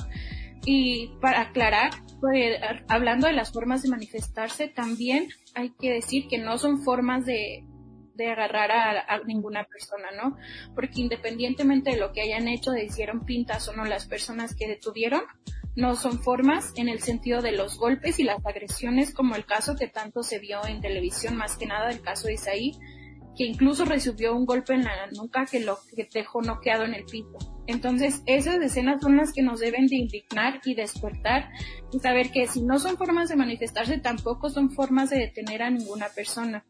[0.65, 6.39] Y para aclarar, pues, hablando de las formas de manifestarse, también hay que decir que
[6.39, 7.65] no son formas de,
[8.15, 10.37] de agarrar a, ninguna persona, ¿no?
[10.75, 15.23] Porque independientemente de lo que hayan hecho, hicieron pintas o no las personas que detuvieron,
[15.75, 19.75] no son formas en el sentido de los golpes y las agresiones como el caso
[19.77, 22.73] que tanto se vio en televisión, más que nada el caso de Isaí,
[23.37, 27.05] que incluso recibió un golpe en la nuca que lo que dejó noqueado en el
[27.05, 27.39] piso.
[27.67, 31.49] Entonces, esas escenas son las que nos deben de indignar y despertar
[31.93, 35.71] y saber que si no son formas de manifestarse, tampoco son formas de detener a
[35.71, 36.65] ninguna persona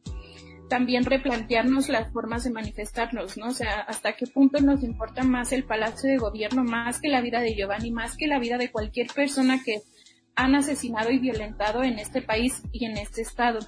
[0.72, 3.48] también replantearnos las formas de manifestarnos, ¿no?
[3.48, 7.20] O sea, hasta qué punto nos importa más el palacio de gobierno, más que la
[7.20, 9.82] vida de Giovanni, más que la vida de cualquier persona que
[10.34, 13.58] han asesinado y violentado en este país y en este estado.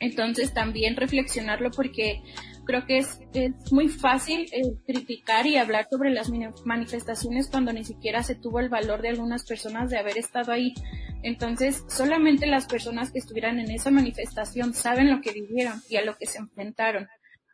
[0.00, 2.22] Entonces también reflexionarlo porque
[2.64, 3.20] creo que es,
[3.70, 6.28] muy fácil eh, criticar y hablar sobre las
[6.64, 10.74] manifestaciones cuando ni siquiera se tuvo el valor de algunas personas de haber estado ahí.
[11.26, 16.04] Entonces, solamente las personas que estuvieran en esa manifestación saben lo que vivieron y a
[16.04, 17.08] lo que se enfrentaron,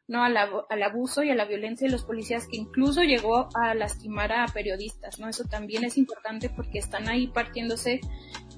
[0.07, 0.23] ¿no?
[0.23, 4.31] Al, al abuso y a la violencia de los policías que incluso llegó a lastimar
[4.31, 5.27] a periodistas, ¿no?
[5.27, 8.03] Eso también es importante porque están ahí partiéndose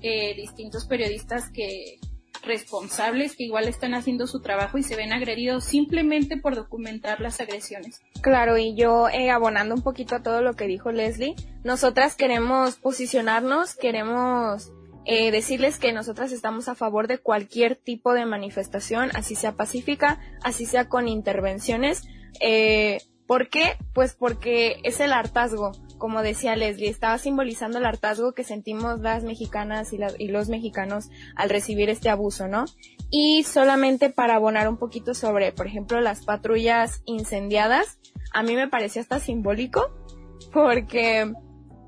[0.02, 2.00] eh, distintos periodistas que,
[2.42, 7.40] responsables que igual están haciendo su trabajo y se ven agredidos simplemente por documentar las
[7.40, 8.02] agresiones.
[8.20, 12.74] Claro, y yo eh, abonando un poquito a todo lo que dijo Leslie, nosotras queremos
[12.74, 14.72] posicionarnos, queremos
[15.06, 20.20] eh, decirles que nosotras estamos a favor de cualquier tipo de manifestación, así sea pacífica,
[20.42, 22.04] así sea con intervenciones.
[22.40, 23.76] Eh, ¿Por qué?
[23.94, 29.24] Pues porque es el hartazgo, como decía Leslie, estaba simbolizando el hartazgo que sentimos las
[29.24, 32.66] mexicanas y, los mexicanos al recibir este abuso, ¿no?
[33.10, 37.98] Y solamente para abonar un poquito sobre, por ejemplo, las patrullas incendiadas,
[38.32, 39.90] a mí me pareció hasta simbólico,
[40.52, 41.32] porque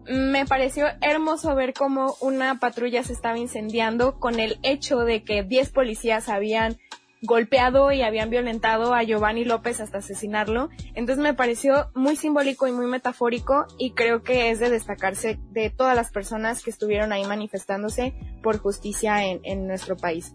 [0.09, 5.43] me pareció hermoso ver cómo una patrulla se estaba incendiando con el hecho de que
[5.43, 6.79] 10 policías habían
[7.23, 10.69] golpeado y habían violentado a Giovanni López hasta asesinarlo.
[10.95, 15.71] Entonces me pareció muy simbólico y muy metafórico y creo que es de destacarse de
[15.71, 20.35] todas las personas que estuvieron ahí manifestándose por justicia en, en nuestro país.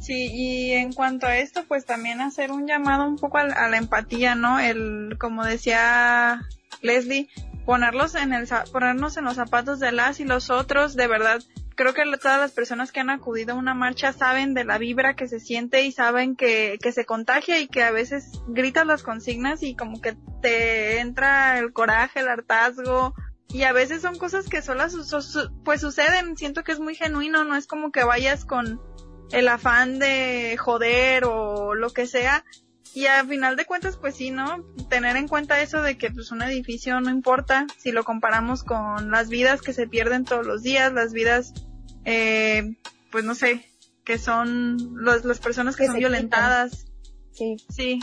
[0.00, 3.68] Sí, y en cuanto a esto, pues también hacer un llamado un poco a, a
[3.68, 4.58] la empatía, ¿no?
[4.58, 6.40] El, como decía
[6.80, 7.28] Leslie,
[7.64, 11.40] ponerlos en el, ponernos en los zapatos de las y los otros, de verdad,
[11.74, 15.14] creo que todas las personas que han acudido a una marcha saben de la vibra
[15.14, 19.02] que se siente y saben que, que se contagia y que a veces gritas las
[19.02, 23.14] consignas y como que te entra el coraje, el hartazgo,
[23.48, 24.96] y a veces son cosas que solas
[25.64, 28.80] pues suceden, siento que es muy genuino, no es como que vayas con
[29.30, 32.44] el afán de joder o lo que sea,
[32.94, 34.64] y a final de cuentas, pues sí, ¿no?
[34.90, 39.10] Tener en cuenta eso de que pues un edificio no importa si lo comparamos con
[39.10, 41.54] las vidas que se pierden todos los días, las vidas,
[42.04, 42.74] eh,
[43.10, 43.66] pues no sé,
[44.04, 46.86] que son los, las personas que, son violentadas.
[47.32, 47.56] Sí.
[47.70, 48.00] Sí.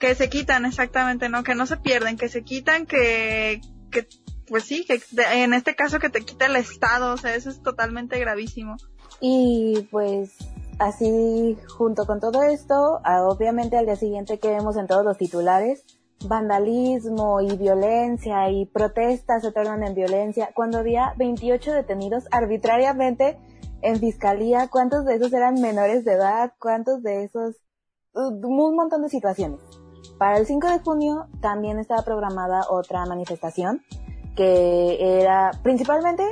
[0.00, 1.44] Que se quitan, exactamente, ¿no?
[1.44, 3.60] Que no se pierden, que se quitan, que,
[3.92, 4.08] que,
[4.48, 5.00] pues sí, que
[5.32, 8.76] en este caso que te quita el Estado, o sea, eso es totalmente gravísimo.
[9.20, 10.32] Y pues
[10.78, 15.84] Así, junto con todo esto, obviamente al día siguiente que vemos en todos los titulares,
[16.26, 23.38] vandalismo y violencia y protestas se tornan en violencia, cuando había 28 detenidos arbitrariamente
[23.82, 26.52] en fiscalía, ¿cuántos de esos eran menores de edad?
[26.58, 27.56] ¿Cuántos de esos?
[28.14, 29.60] Un montón de situaciones.
[30.18, 33.82] Para el 5 de junio también estaba programada otra manifestación
[34.34, 36.24] que era principalmente,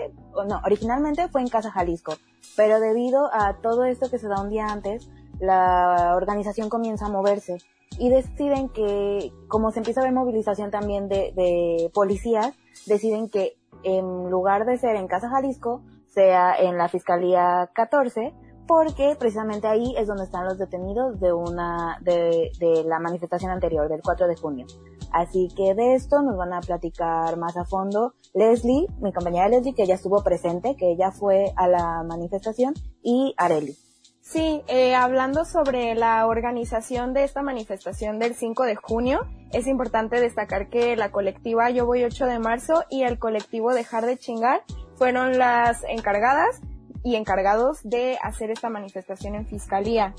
[0.49, 2.15] no, originalmente fue en Casa Jalisco,
[2.57, 5.09] pero debido a todo esto que se da un día antes,
[5.41, 7.59] la organización comienza a moverse
[7.99, 12.55] y deciden que, como se empieza a ver movilización también de, de policías,
[12.87, 18.33] deciden que en lugar de ser en Casa Jalisco, sea en la Fiscalía 14,
[18.67, 23.89] porque precisamente ahí es donde están los detenidos de una, de, de la manifestación anterior,
[23.89, 24.67] del 4 de junio.
[25.13, 29.75] Así que de esto nos van a platicar más a fondo Leslie, mi compañera Leslie,
[29.75, 33.77] que ya estuvo presente, que ella fue a la manifestación, y Areli.
[34.23, 39.21] Sí, eh, hablando sobre la organización de esta manifestación del 5 de junio,
[39.53, 44.07] es importante destacar que la colectiva Yo Voy 8 de marzo y el colectivo Dejar
[44.07, 44.63] de Chingar
[44.95, 46.61] fueron las encargadas
[47.03, 50.15] y encargados de hacer esta manifestación en fiscalía.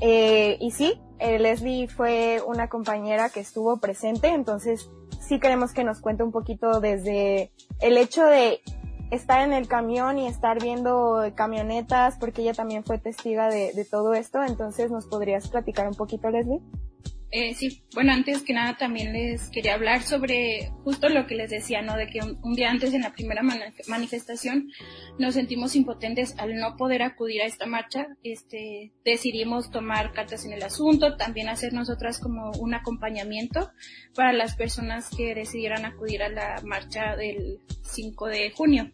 [0.00, 5.84] Eh, y sí, eh, Leslie fue una compañera que estuvo presente, entonces sí queremos que
[5.84, 7.50] nos cuente un poquito desde
[7.80, 8.60] el hecho de
[9.10, 13.84] estar en el camión y estar viendo camionetas, porque ella también fue testiga de, de
[13.84, 14.42] todo esto.
[14.42, 16.60] Entonces, ¿nos podrías platicar un poquito, Leslie?
[17.32, 21.50] Eh, sí, bueno, antes que nada también les quería hablar sobre justo lo que les
[21.50, 21.96] decía, ¿no?
[21.96, 23.42] De que un, día antes en la primera
[23.88, 24.68] manifestación
[25.18, 28.06] nos sentimos impotentes al no poder acudir a esta marcha.
[28.22, 33.72] Este, decidimos tomar cartas en el asunto, también hacer nosotras como un acompañamiento
[34.14, 38.92] para las personas que decidieran acudir a la marcha del 5 de junio.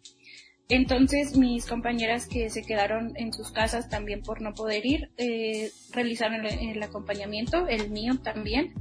[0.69, 5.71] Entonces mis compañeras que se quedaron en sus casas también por no poder ir, eh,
[5.93, 8.73] realizaron el, acompañamiento, el mío también,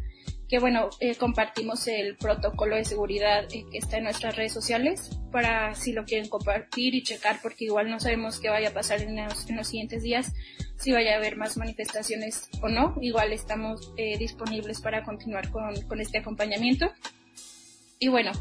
[0.47, 5.17] que bueno, eh, compartimos el protocolo de seguridad eh, que está en nuestras redes sociales
[5.31, 9.01] para si lo quieren compartir y checar porque igual no sabemos qué vaya a pasar
[9.01, 10.33] en los, en los siguientes días,
[10.77, 15.99] si vaya a haber más manifestaciones o no, igual estamos disponibles para continuar con, con
[15.99, 16.91] este acompañamiento.
[18.03, 18.31] Y bueno,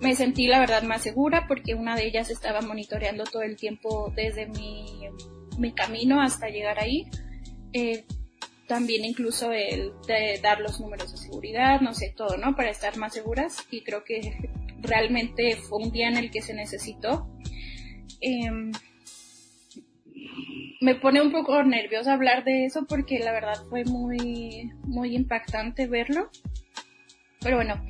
[0.00, 4.12] me sentí la verdad más segura porque una de ellas estaba monitoreando todo el tiempo
[4.16, 5.08] desde mi,
[5.58, 7.06] mi camino hasta llegar ahí.
[7.72, 8.04] Eh,
[8.66, 12.56] también incluso el de dar los números de seguridad, no sé, todo, ¿no?
[12.56, 16.52] Para estar más seguras y creo que realmente fue un día en el que se
[16.52, 17.30] necesitó.
[18.20, 18.72] Em,
[20.80, 25.86] me pone un poco nerviosa hablar de eso porque la verdad fue muy, muy impactante
[25.86, 26.28] verlo.
[27.38, 27.80] Pero bueno,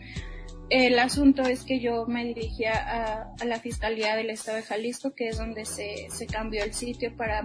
[0.68, 5.28] el asunto es que yo me dirigía a, la Fiscalía del Estado de Jalisco, que
[5.28, 7.42] es donde se, cambió el sitio para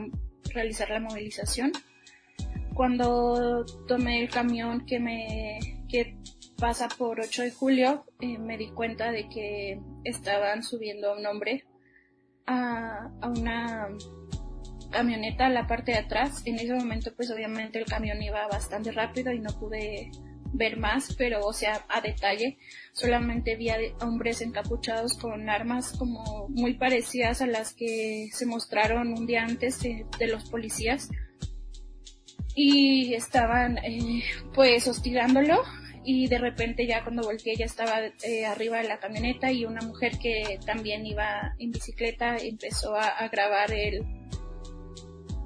[0.54, 1.72] realizar la movilización.
[2.74, 6.18] Cuando tomé el camión que me que
[6.58, 11.26] pasa por 8 de julio, eh, me di cuenta de que estaban subiendo a un
[11.26, 11.66] hombre
[12.48, 13.90] a, a una
[14.90, 16.42] camioneta a la parte de atrás.
[16.46, 20.12] En ese momento, pues obviamente el camión iba bastante rápido y no pude
[20.54, 22.58] ver más, pero o sea, a detalle,
[22.94, 29.14] solamente vi a hombres encapuchados con armas como muy parecidas a las que se mostraron
[29.14, 31.10] un día antes de, los policías.
[32.54, 35.64] Y estaban eh, pues hostigándolo
[36.04, 39.82] y de repente ya cuando volteé ya estaba eh, arriba de la camioneta y una
[39.82, 44.04] mujer que también iba en bicicleta empezó a grabar el,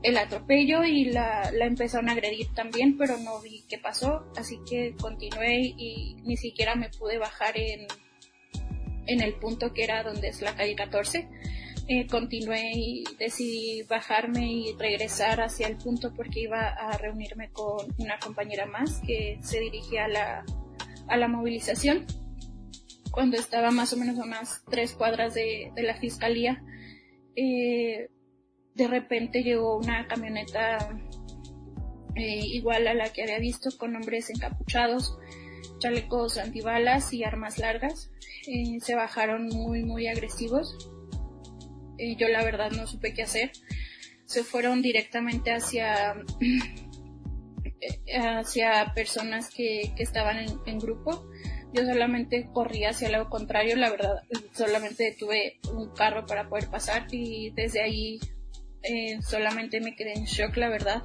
[0.06, 4.60] el atropello y la, la empezaron a agredir también, pero no vi qué pasó, así
[4.70, 7.88] que continué y ni siquiera me pude bajar en,
[9.08, 11.28] en el punto que era donde es la calle 14.
[11.88, 17.88] Eh, continué y decidí bajarme y regresar hacia el punto porque iba a reunirme con
[17.98, 20.46] una compañera más que se dirigía a la,
[21.08, 22.06] a la movilización.
[23.10, 26.64] Cuando estaba más o menos a unas tres cuadras de, de la fiscalía,
[27.36, 28.10] eh,
[28.76, 30.78] de repente llegó una camioneta
[32.16, 35.18] eh, igual a la que había visto con hombres encapuchados,
[35.80, 38.12] chalecos antibalas y armas largas.
[38.48, 40.92] Eh, se bajaron muy muy agresivos.
[41.98, 43.52] Eh, yo la verdad no supe qué hacer.
[44.26, 46.16] Se fueron directamente hacia
[48.20, 51.30] hacia personas que, que estaban en, grupo.
[51.74, 57.08] Yo solamente corrí hacia lado contrario, la verdad, solamente tuve un carro para poder pasar
[57.12, 58.20] y desde ahí
[58.88, 61.04] eh, solamente me quedé en shock, la verdad,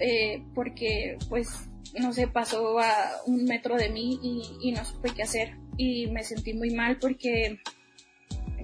[0.00, 4.18] eh, porque pues no sé, pasó a un metro de mí
[4.60, 7.60] y, no supe qué hacer y me sentí muy mal porque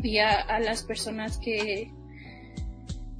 [0.00, 1.90] vi a, las personas que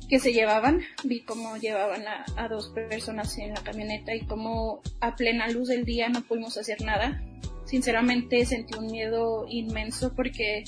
[0.07, 4.83] que se llevaban, vi cómo llevaban a, a, dos personas en la camioneta y cómo
[5.01, 7.23] a plena luz del día no pudimos hacer nada.
[7.64, 10.64] Sinceramente sentí un miedo inmenso porque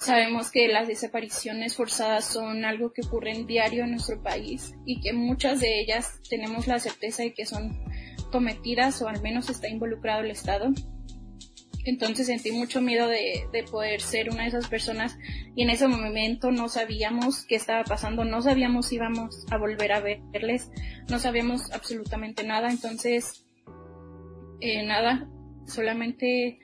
[0.00, 4.98] Sabemos que las desapariciones forzadas son algo que ocurre en diario en nuestro país y
[5.02, 7.84] que muchas de ellas tenemos la certeza de que son
[8.32, 10.72] cometidas o al menos está involucrado el Estado.
[11.84, 15.18] Entonces sentí mucho miedo de, poder ser una de esas personas
[15.54, 19.92] y en ese momento no sabíamos qué estaba pasando, no sabíamos si íbamos a volver
[19.92, 20.70] a verles,
[21.10, 22.70] no sabíamos absolutamente nada.
[22.70, 23.44] Entonces,
[24.60, 25.28] eh, nada,
[25.66, 26.58] solamente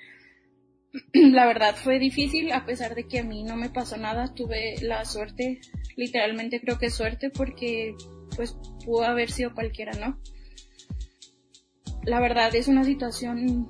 [1.13, 4.77] la verdad fue difícil, a pesar de que a mí no me pasó nada, tuve
[4.83, 5.61] la suerte,
[5.97, 7.95] literalmente creo que suerte, porque
[8.37, 10.21] pues pudo haber sido cualquiera, ¿no?
[12.05, 13.69] La verdad es una situación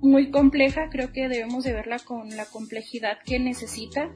[0.00, 4.12] muy compleja, creo que debemos de verla con la complejidad que necesita,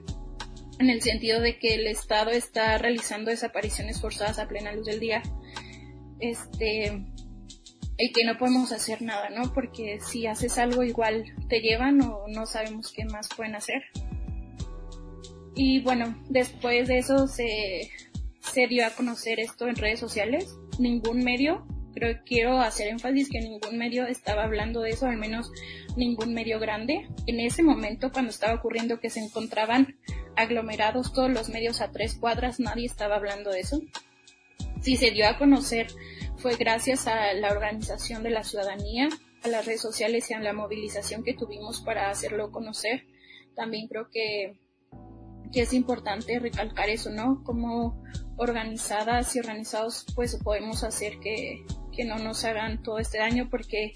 [0.79, 5.01] en el sentido de que el Estado está realizando desapariciones forzadas a plena luz del
[5.01, 5.23] día.
[6.21, 7.05] Este,
[8.01, 9.53] y que no podemos hacer nada, ¿no?
[9.53, 13.83] Porque si haces algo igual te llevan o no sabemos qué más pueden hacer.
[15.55, 17.91] Y bueno, después de eso se,
[18.41, 20.57] se dio a conocer esto en redes sociales.
[20.79, 25.17] Ningún medio Creo que quiero hacer énfasis que ningún medio estaba hablando de eso, al
[25.17, 25.51] menos
[25.97, 27.09] ningún medio grande.
[27.27, 29.97] En ese momento, cuando estaba ocurriendo que se encontraban
[30.37, 33.83] aglomerados todos los medios a tres cuadras, nadie estaba hablando de eso.
[34.81, 35.89] Si se dio a conocer
[36.41, 39.09] fue gracias a la organización de la ciudadanía,
[39.43, 43.07] a las redes sociales y a la movilización que tuvimos para hacerlo conocer.
[43.55, 44.59] También creo que,
[45.53, 47.43] que es importante recalcar eso, ¿no?
[47.45, 48.03] Como
[48.37, 51.63] organizadas y organizados pues podemos hacer que,
[51.93, 53.93] que no nos hagan todo este daño porque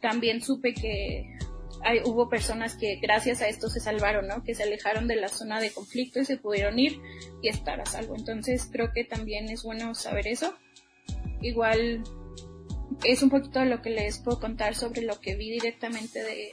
[0.00, 1.36] también supe que
[1.84, 4.42] hay, hubo personas que gracias a esto se salvaron, ¿no?
[4.44, 7.00] Que se alejaron de la zona de conflicto y se pudieron ir
[7.42, 8.14] y estar a salvo.
[8.16, 10.54] Entonces creo que también es bueno saber eso.
[11.40, 12.02] Igual
[13.04, 16.52] es un poquito de lo que les puedo contar sobre lo que vi directamente de,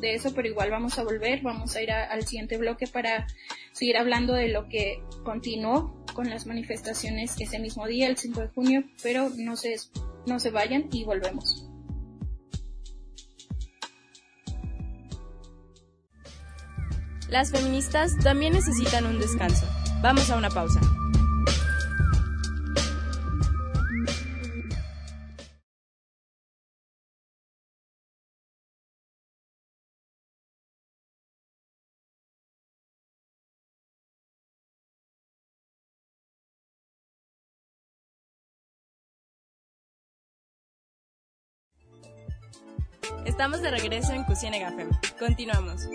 [0.00, 3.26] de eso, pero igual vamos a volver, vamos a ir al siguiente bloque para
[3.72, 8.48] seguir hablando de lo que continuó con las manifestaciones ese mismo día, el 5 de
[8.48, 9.76] junio, pero no se,
[10.26, 11.68] no se vayan y volvemos.
[17.28, 19.66] Las feministas también necesitan un descanso.
[20.00, 20.80] Vamos a una pausa.
[43.26, 44.88] Estamos de regreso en Cusine Gafem.
[45.18, 45.88] Continuamos.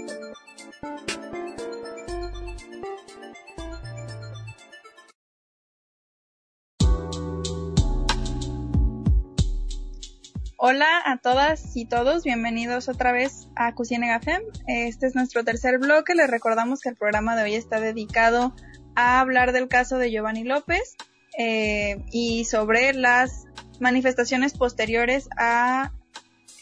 [10.57, 14.41] Hola a todas y todos, bienvenidos otra vez a Cusine Gafem.
[14.67, 16.13] Este es nuestro tercer bloque.
[16.15, 18.53] Les recordamos que el programa de hoy está dedicado
[18.95, 20.97] a hablar del caso de Giovanni López
[21.39, 23.45] eh, y sobre las
[23.79, 25.93] manifestaciones posteriores a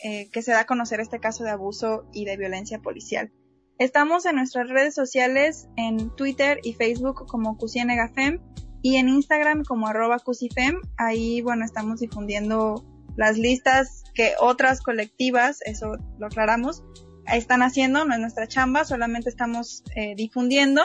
[0.04, 3.32] eh, que se da a conocer este caso de abuso y de violencia policial.
[3.78, 8.40] Estamos en nuestras redes sociales, en Twitter y Facebook como Cusienegafem
[8.82, 10.82] y en Instagram como arroba Cusifem.
[10.98, 12.86] Ahí, bueno, estamos difundiendo
[13.16, 16.84] las listas que otras colectivas, eso lo aclaramos,
[17.26, 20.84] están haciendo, no es nuestra chamba, solamente estamos eh, difundiendo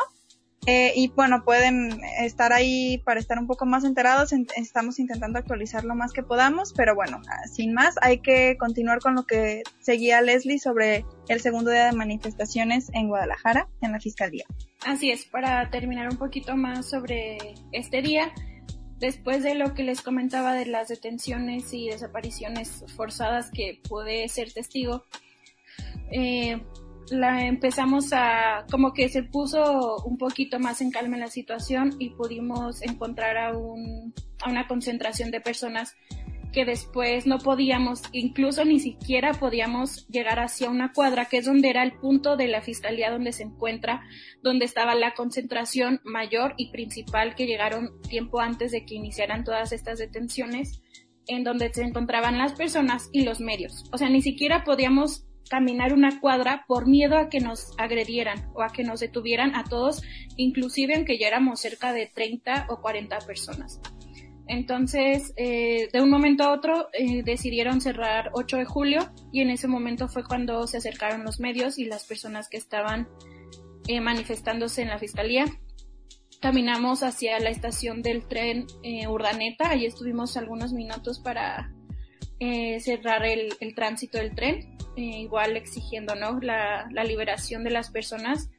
[0.67, 4.33] eh, y bueno, pueden estar ahí para estar un poco más enterados.
[4.57, 9.01] Estamos intentando actualizar lo más que podamos, pero bueno, ah, sin más, hay que continuar
[9.01, 14.01] con lo que seguía Leslie sobre el segundo día de manifestaciones en Guadalajara, en la
[14.01, 14.45] Fiscalía.
[14.87, 17.37] Así es, para terminar un poquito más sobre
[17.73, 18.33] este día,
[18.99, 24.53] después de lo que les comentaba de las detenciones y desapariciones forzadas que pude ser
[24.53, 25.05] testigo,
[26.11, 26.63] eh,
[27.11, 32.11] la empezamos a, como que se puso un poquito más en calma la situación y
[32.11, 35.95] pudimos encontrar a, un, a una concentración de personas
[36.55, 41.69] que después no podíamos, incluso ni siquiera podíamos llegar hacia una cuadra, que es donde
[41.69, 44.03] era el punto de la fiscalía donde se encuentra,
[44.41, 49.73] donde estaba la concentración mayor y principal que llegaron tiempo antes de que iniciaran todas
[49.73, 50.81] estas detenciones,
[51.27, 53.85] en donde se encontraban las personas y los medios.
[53.93, 58.63] O sea, ni siquiera podíamos caminar una cuadra por miedo a que nos agredieran o
[58.63, 60.03] a que nos detuvieran a todos,
[60.37, 63.81] inclusive aunque ya éramos cerca de 30 o 40 personas.
[64.47, 69.51] Entonces, eh, de un momento a otro eh, decidieron cerrar 8 de julio y en
[69.51, 73.09] ese momento fue cuando se acercaron los medios y las personas que estaban
[73.89, 75.47] eh, manifestándose en la fiscalía.
[76.43, 78.67] Caminamos hacia la estación del tren
[79.09, 81.73] Urdaneta, ahí estuvimos algunos minutos para
[82.81, 86.39] cerrar el, el tránsito del tren eh, igual exigiendo ¿no?
[86.41, 88.51] la, liberación de las personas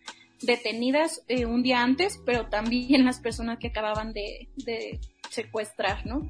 [0.41, 4.49] detenidas eh, un día antes, pero también las personas que acababan de,
[5.29, 6.29] secuestrar, ¿no?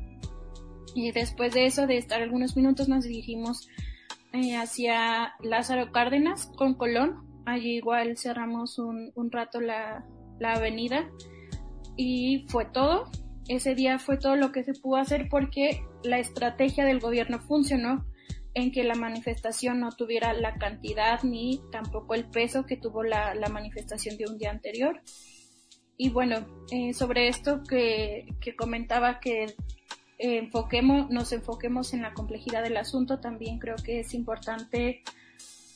[0.95, 3.67] Y después de eso, de estar algunos minutos, nos dirigimos
[4.31, 7.43] eh, hacia Lázaro Cárdenas con Colón.
[7.45, 10.05] Allí igual cerramos un, un rato la,
[10.39, 11.09] la avenida
[11.97, 13.09] y fue todo.
[13.47, 18.05] Ese día fue todo lo que se pudo hacer porque la estrategia del gobierno funcionó
[18.55, 23.35] en que la manifestación no tuviera la cantidad ni tampoco el peso que tuvo la,
[23.51, 25.01] manifestación de un día anterior.
[25.97, 28.25] Y bueno, eh, sobre esto que,
[28.57, 29.53] comentaba que
[30.17, 35.03] enfoquemos, nos enfoquemos en la complejidad del asunto, también creo que es importante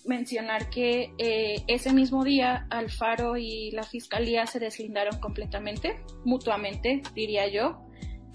[0.05, 7.49] mencionar que eh, ese mismo día Alfaro y la Fiscalía se deslindaron completamente, mutuamente, diría
[7.49, 7.85] yo.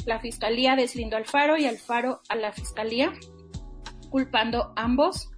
[0.04, 3.10] La Fiscalía deslindó a Alfaro y Alfaro a la Fiscalía
[4.14, 5.28] culpando ambos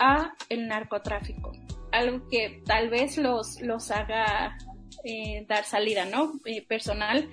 [0.00, 1.52] a el narcotráfico.
[1.92, 4.58] Algo que tal vez los, los haga
[5.04, 6.32] eh, dar salida, ¿no?
[6.44, 7.30] Eh, personal.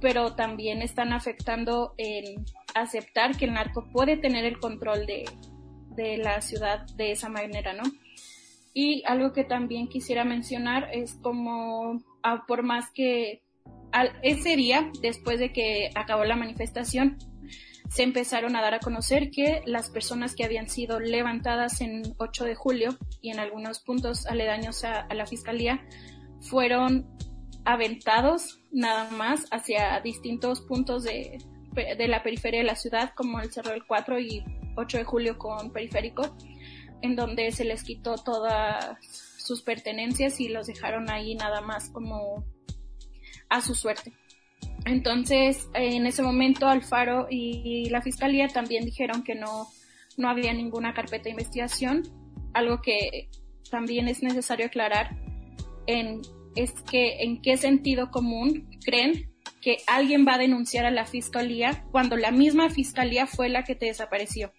[0.00, 2.44] pero también están afectando en
[2.76, 5.24] aceptar que el narco puede tener el control de,
[5.96, 7.82] de la ciudad de esa manera, ¿no?
[8.72, 13.42] Y algo que también quisiera mencionar es como, ah, por más que
[14.22, 17.18] ese día, después de que acabó la manifestación,
[17.90, 22.44] se empezaron a dar a conocer que las personas que habían sido levantadas en 8
[22.44, 25.86] de julio y en algunos puntos aledaños a, la fiscalía
[26.40, 27.06] fueron
[27.64, 31.38] aventados nada más hacia distintos puntos de,
[31.72, 34.44] de, la periferia de la ciudad, como el Cerro del 4 y
[34.76, 36.36] 8 de julio con periférico,
[37.02, 38.96] en donde se les quitó todas
[39.38, 42.44] sus pertenencias y los dejaron ahí nada más como
[43.48, 44.12] a su suerte.
[44.86, 49.66] Entonces, en ese momento, Alfaro y la fiscalía también dijeron que no,
[50.16, 52.04] no había ninguna carpeta de investigación,
[52.54, 53.28] algo que
[53.68, 55.16] también es necesario aclarar
[55.88, 56.22] en,
[56.54, 61.84] es que en qué sentido común creen que alguien va a denunciar a la fiscalía
[61.90, 64.52] cuando la misma fiscalía fue la que te desapareció.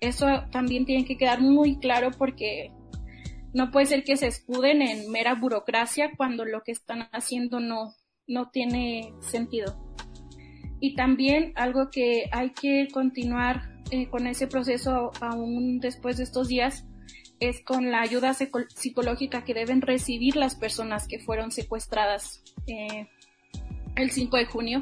[0.00, 2.72] Eso también tiene que quedar muy claro porque
[3.54, 7.94] no puede ser que se escuden en mera burocracia cuando lo que están haciendo no,
[8.26, 9.76] no tiene sentido.
[10.80, 16.48] Y también algo que hay que continuar eh, con ese proceso aún después de estos
[16.48, 16.86] días
[17.40, 23.08] es con la ayuda psicológica que deben recibir las personas que fueron secuestradas eh,
[23.96, 24.80] el 5 de junio,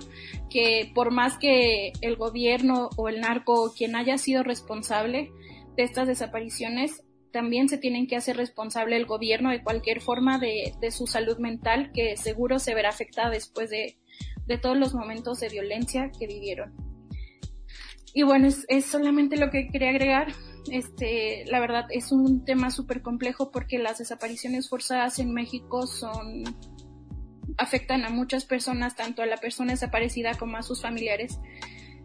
[0.50, 5.30] que por más que el gobierno o el narco o quien haya sido responsable
[5.76, 7.02] de estas desapariciones,
[7.32, 11.92] también se tienen que hacer responsable el gobierno de cualquier forma de, su salud mental
[11.92, 13.96] que seguro se verá afectada después de,
[14.60, 16.74] todos los momentos de violencia que vivieron.
[18.12, 20.32] Y bueno, es, solamente lo que quería agregar.
[20.70, 26.44] Este, la verdad es un tema súper complejo porque las desapariciones forzadas en México son
[27.56, 31.38] afectan a muchas personas, tanto a la persona desaparecida como a sus familiares.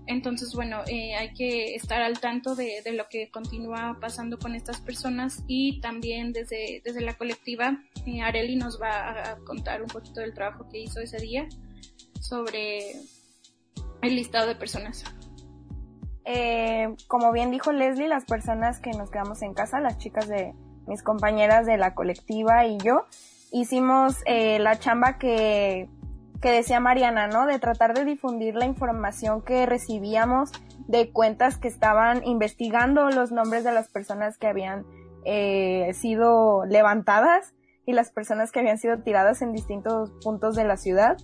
[0.08, 4.80] Entonces, bueno, eh, hay que estar al tanto de, lo que continúa pasando con estas
[4.80, 10.20] personas y también desde, desde la colectiva, eh, Areli nos va a contar un poquito
[10.22, 11.48] del trabajo que hizo ese día
[12.20, 12.92] sobre
[14.02, 15.04] el listado de personas.
[16.26, 20.54] Eh, como bien dijo Leslie, las personas que nos quedamos en casa, las chicas de
[20.88, 23.06] mis compañeras de la colectiva y yo,
[23.52, 25.90] hicimos la chamba que
[26.42, 27.46] que decía Mariana, ¿no?
[27.46, 30.52] De tratar de difundir la información que recibíamos
[30.88, 34.86] de cuentas que estaban investigando los nombres de las personas que habían
[35.26, 37.54] eh, sido levantadas
[37.86, 41.18] y las personas que habían sido tiradas en distintos puntos de la ciudad.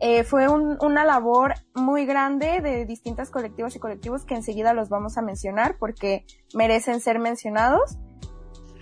[0.00, 5.18] Eh, fue una labor muy grande de distintas colectivos y colectivos que enseguida los vamos
[5.18, 7.98] a mencionar porque merecen ser mencionados.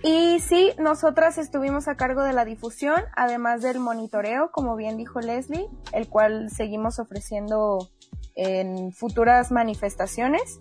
[0.03, 5.19] Y sí, nosotras estuvimos a cargo de la difusión, además del monitoreo, como bien dijo
[5.19, 7.89] Leslie, el cual seguimos ofreciendo
[8.35, 10.59] en futuras manifestaciones.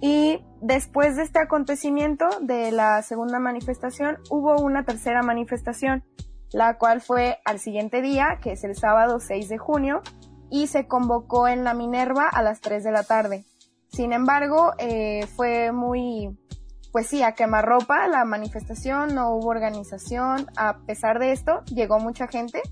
[0.00, 6.04] Y después de este acontecimiento de la segunda manifestación, hubo una tercera manifestación,
[6.52, 10.02] la cual fue al siguiente día, que es el sábado 6 de junio,
[10.50, 13.44] y se convocó en la Minerva a las 3 de la tarde.
[13.88, 16.38] Sin embargo, eh, fue muy
[16.92, 20.46] pues sí, a quemarropa la manifestación, no hubo organización.
[20.56, 22.62] A pesar de esto, llegó mucha gente.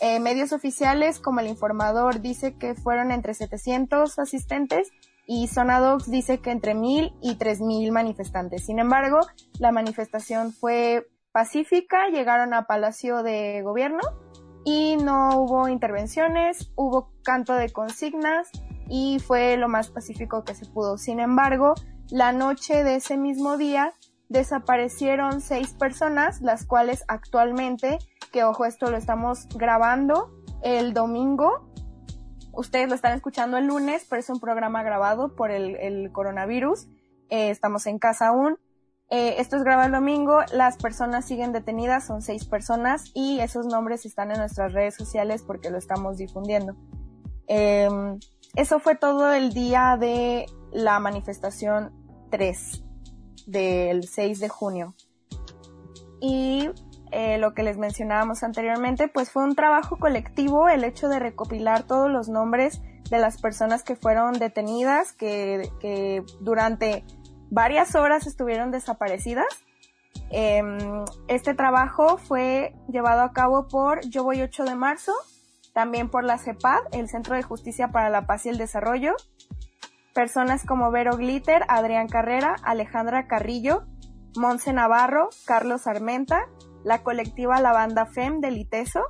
[0.00, 4.90] Eh, medios oficiales como el informador dice que fueron entre 700 asistentes
[5.26, 8.66] y Sonadox dice que entre 1000 y 3000 manifestantes.
[8.66, 9.20] Sin embargo,
[9.58, 14.00] la manifestación fue pacífica, llegaron a Palacio de Gobierno
[14.64, 18.50] y no hubo intervenciones, hubo canto de consignas
[18.88, 20.98] y fue lo más pacífico que se pudo.
[20.98, 21.74] Sin embargo,
[22.10, 23.94] la noche de ese mismo día
[24.28, 27.98] desaparecieron seis personas, las cuales actualmente,
[28.32, 30.30] que ojo, esto lo estamos grabando
[30.62, 31.68] el domingo.
[32.52, 36.86] Ustedes lo están escuchando el lunes, pero es un programa grabado por el, coronavirus.
[37.28, 38.58] Eh, estamos en casa aún.
[39.08, 40.40] Eh, esto es grabado el domingo.
[40.52, 45.44] Las personas siguen detenidas, son seis personas y esos nombres están en nuestras redes sociales
[45.46, 46.74] porque lo estamos difundiendo.
[47.46, 48.18] Em,
[48.56, 51.92] eso fue todo el día de la manifestación
[52.30, 52.84] 3
[53.46, 54.94] del 6 de junio.
[56.20, 56.70] Y
[57.12, 61.84] eh, lo que les mencionábamos anteriormente, pues fue un trabajo colectivo el hecho de recopilar
[61.84, 67.04] todos los nombres de las personas que fueron detenidas, que, que durante
[67.50, 69.46] varias horas estuvieron desaparecidas.
[70.30, 75.12] Em, este trabajo fue llevado a cabo por Yo Voy 8 de marzo,
[75.72, 79.14] también por la CEPAD, el Centro de Justicia para la Paz y el Desarrollo,
[80.16, 83.84] personas como Vero Glitter, Adrián Carrera, Alejandra Carrillo,
[84.34, 86.48] Monse Navarro, Carlos Armenta,
[86.84, 89.02] la colectiva La Banda FEM de Liteso,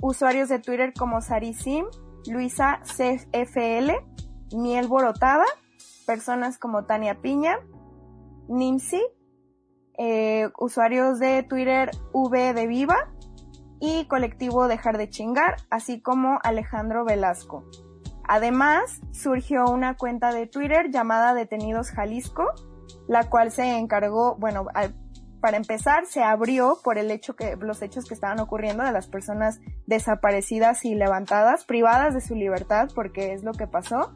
[0.00, 1.84] usuarios de Twitter como Sari Sim,
[2.26, 3.90] Luisa CFL,
[4.56, 5.44] Miel Borotada,
[6.06, 7.58] personas como Tania Piña,
[8.48, 9.02] Nimsi,
[9.98, 13.12] eh, usuarios de Twitter V de Viva
[13.80, 17.66] y colectivo Dejar de Chingar, así como Alejandro Velasco.
[18.32, 22.46] Además, surgió una cuenta de Twitter llamada Detenidos Jalisco,
[23.06, 24.64] la cual se encargó, bueno,
[25.42, 29.06] para empezar, se abrió por el hecho que los hechos que estaban ocurriendo de las
[29.06, 34.14] personas desaparecidas y levantadas, privadas de su libertad, porque es lo que pasó.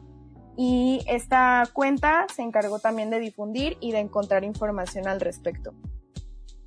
[0.57, 5.75] Y esta cuenta se encargó también de difundir y de encontrar información al respecto.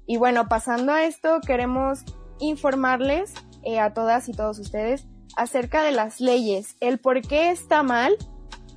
[0.06, 2.04] Y bueno, pasando a esto, queremos
[2.38, 3.34] informarles
[3.64, 8.16] eh, a todas y todos ustedes acerca de las leyes, el por qué está mal,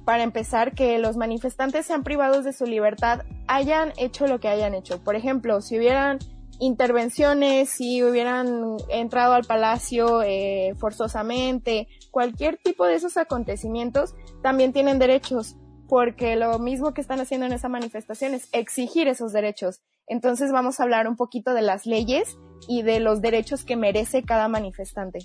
[0.05, 4.73] para empezar, que los manifestantes sean privados de su libertad, hayan hecho lo que hayan
[4.73, 5.01] hecho.
[5.01, 6.19] Por ejemplo, si hubieran
[6.59, 14.99] intervenciones, si hubieran entrado al palacio eh, forzosamente, cualquier tipo de esos acontecimientos, también tienen
[14.99, 15.55] derechos,
[15.87, 19.81] porque lo mismo que están haciendo en esa manifestación es exigir esos derechos.
[20.07, 22.37] Entonces vamos a hablar un poquito de las leyes
[22.67, 25.19] y de los derechos que merece cada manifestante.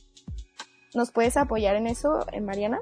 [0.95, 2.81] ¿Nos puedes apoyar en eso, Mariana?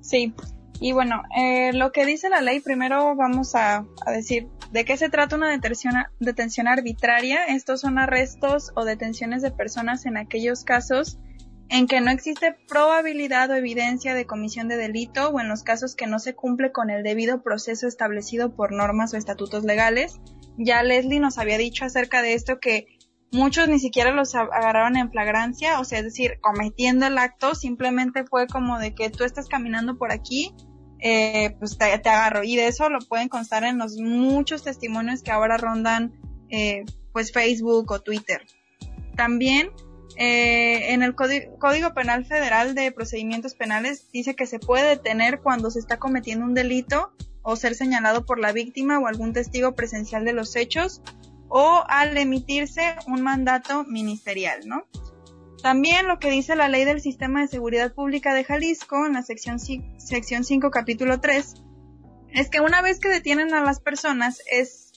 [0.00, 0.34] Sí,
[0.80, 5.08] y bueno, eh, lo que dice la ley, primero vamos a, decir de qué se
[5.08, 7.46] trata una detención, detención arbitraria.
[7.46, 11.18] Estos son arrestos o detenciones de personas en aquellos casos
[11.68, 15.96] en que no existe probabilidad o evidencia de comisión de delito o en los casos
[15.96, 20.20] que no se cumple con el debido proceso establecido por normas o estatutos legales.
[20.58, 22.86] Ya Leslie nos había dicho acerca de esto que
[23.32, 28.24] muchos ni siquiera los agarraron en flagrancia, o sea, es decir, cometiendo el acto, simplemente
[28.24, 30.54] fue como de que tú estás caminando por aquí,
[31.00, 32.42] eh, pues te, agarro.
[32.44, 36.12] Y de eso lo pueden constar en los muchos testimonios que ahora rondan,
[36.48, 38.42] eh, pues Facebook o Twitter.
[39.16, 39.70] También,
[40.16, 45.70] eh, en el Código Penal Federal de Procedimientos Penales dice que se puede detener cuando
[45.70, 47.12] se está cometiendo un delito
[47.42, 51.02] o ser señalado por la víctima o algún testigo presencial de los hechos
[51.48, 54.86] o al emitirse un mandato ministerial, ¿no?
[55.62, 59.22] También lo que dice la Ley del Sistema de Seguridad Pública de Jalisco en la
[59.22, 61.54] sección, sección 5, capítulo 3,
[62.32, 64.92] es que una vez que detienen a las personas es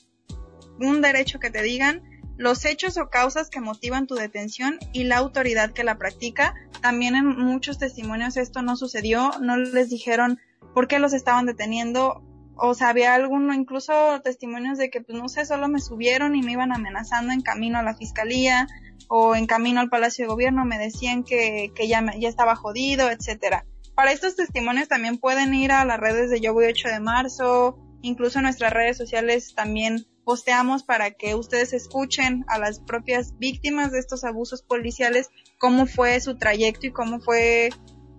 [0.80, 2.04] un derecho que te digan
[2.38, 6.54] los hechos o causas que motivan tu detención y la autoridad que la practica.
[6.82, 10.40] También en muchos testimonios esto no sucedió, no les dijeron
[10.74, 12.24] por qué los estaban deteniendo
[12.62, 16.42] o sea, había alguno, incluso testimonios de que, pues no sé, solo me subieron y
[16.42, 18.68] me iban amenazando en camino a la fiscalía
[19.08, 23.10] o en camino al Palacio de Gobierno, me decían que, que ya, ya estaba jodido,
[23.10, 23.66] etcétera.
[23.96, 27.78] Para estos testimonios también pueden ir a las redes de Yo Voy 8 de marzo,
[28.02, 33.92] incluso en nuestras redes sociales también posteamos para que ustedes escuchen a las propias víctimas
[33.92, 37.72] de estos abusos policiales cómo fue su trayecto y cómo fue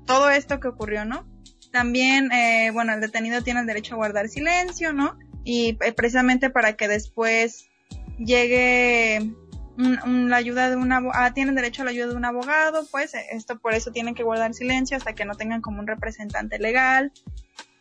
[0.06, 1.24] todo esto que ocurrió, ¿no?
[1.70, 5.16] También, eh, bueno, el detenido tiene el derecho a guardar silencio, ¿no?
[5.44, 7.68] Y eh, precisamente para que después
[8.18, 9.32] llegue
[9.76, 10.76] la ayuda de
[11.14, 14.14] ah, tienen derecho a la ayuda de un abogado, pues eh, esto por eso tienen
[14.14, 17.12] que guardar silencio hasta que no tengan como un representante legal.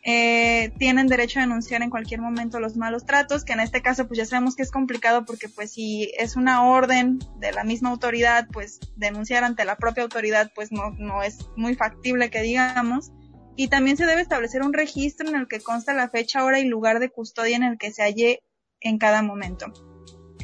[0.02, 4.08] Eh, tienen derecho a denunciar en cualquier momento los malos tratos, que en este caso
[4.08, 7.90] pues ya sabemos que es complicado porque pues si es una orden de la misma
[7.90, 13.12] autoridad, pues denunciar ante la propia autoridad pues no, no es muy factible que digamos
[13.56, 16.64] y también se debe establecer un registro en el que consta la fecha, hora y
[16.64, 18.42] lugar de custodia en el que se halle
[18.80, 19.66] en cada momento.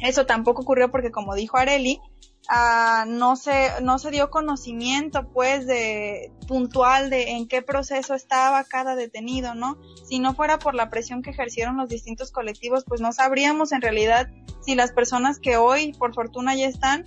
[0.01, 1.99] Eso tampoco ocurrió porque, como dijo Areli,
[2.49, 8.63] ah, no se no se dio conocimiento, pues, de puntual de en qué proceso estaba
[8.63, 9.77] cada detenido, ¿no?
[10.07, 13.81] Si no fuera por la presión que ejercieron los distintos colectivos, pues no sabríamos en
[13.81, 14.29] realidad
[14.61, 17.03] si las personas que hoy, por fortuna, ya están,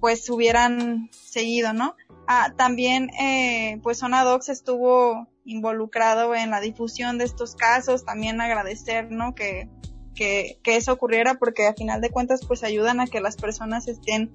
[0.00, 1.94] pues hubieran seguido, ¿no?
[2.26, 9.10] Ah, también, eh, pues Zona estuvo involucrado en la difusión de estos casos, también agradecer,
[9.10, 9.34] ¿no?
[9.34, 9.68] Que,
[10.14, 13.88] que, que eso ocurriera porque a final de cuentas pues ayudan a que las personas
[13.88, 14.32] estén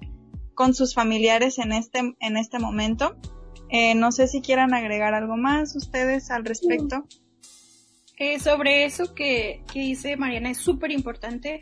[0.54, 3.16] con sus familiares en este, en este momento.
[3.70, 7.06] Eh, no sé si quieran agregar algo más ustedes al respecto.
[8.16, 11.60] Eh, sobre eso que, que, dice Mariana es súper importante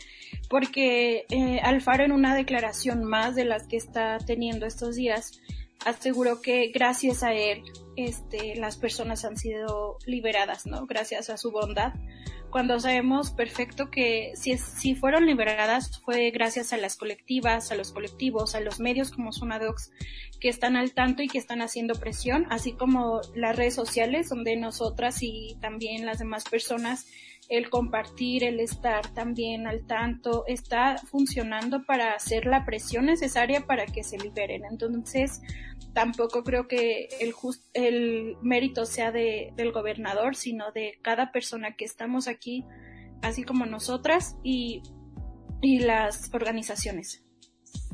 [0.48, 5.38] porque eh, Alfaro en una declaración más de las que está teniendo estos días
[5.84, 7.62] aseguró que gracias a él
[7.96, 10.86] este, las personas han sido liberadas, ¿no?
[10.86, 11.94] Gracias a su bondad
[12.50, 17.92] cuando sabemos perfecto que si, si fueron liberadas fue gracias a las colectivas, a los
[17.92, 19.90] colectivos, a los medios como Sunadox
[20.40, 24.56] que están al tanto y que están haciendo presión, así como las redes sociales donde
[24.56, 27.06] nosotras y también las demás personas
[27.48, 33.86] el compartir, el estar también al tanto, está funcionando para hacer la presión necesaria para
[33.86, 34.64] que se liberen.
[34.64, 35.40] Entonces,
[35.92, 37.32] tampoco creo que el,
[37.74, 42.64] el mérito sea de, del gobernador, sino de cada persona que estamos aquí,
[43.22, 44.82] así como nosotras y,
[45.62, 47.22] y las organizaciones.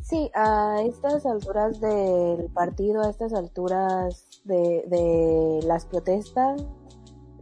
[0.03, 6.67] Sí, a estas alturas del partido, a estas alturas de, de las protestas,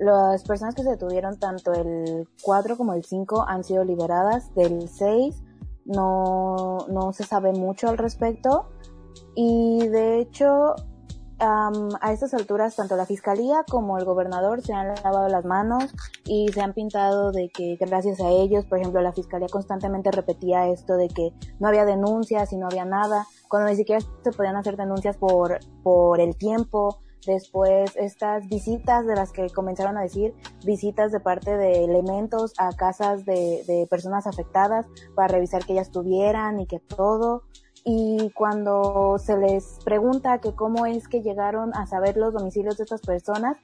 [0.01, 4.53] las personas que se detuvieron, tanto el 4 como el 5, han sido liberadas.
[4.55, 5.43] Del 6
[5.85, 8.71] no, no se sabe mucho al respecto.
[9.35, 10.75] Y de hecho,
[11.39, 15.85] a estas alturas, tanto la fiscalía como el gobernador se han lavado las manos
[16.25, 20.69] y se han pintado de que gracias a ellos, por ejemplo, la fiscalía constantemente repetía
[20.69, 24.57] esto de que no había denuncias y no había nada, cuando ni siquiera se podían
[24.57, 30.35] hacer denuncias por, por el tiempo, Después estas visitas de las que comenzaron a decir,
[30.65, 36.61] visitas de parte de elementos a casas de, personas afectadas para revisar que ellas tuvieran
[36.61, 37.43] y que todo.
[37.85, 42.85] Y cuando se les pregunta que cómo es que llegaron a saber los domicilios de
[42.85, 43.57] estas personas,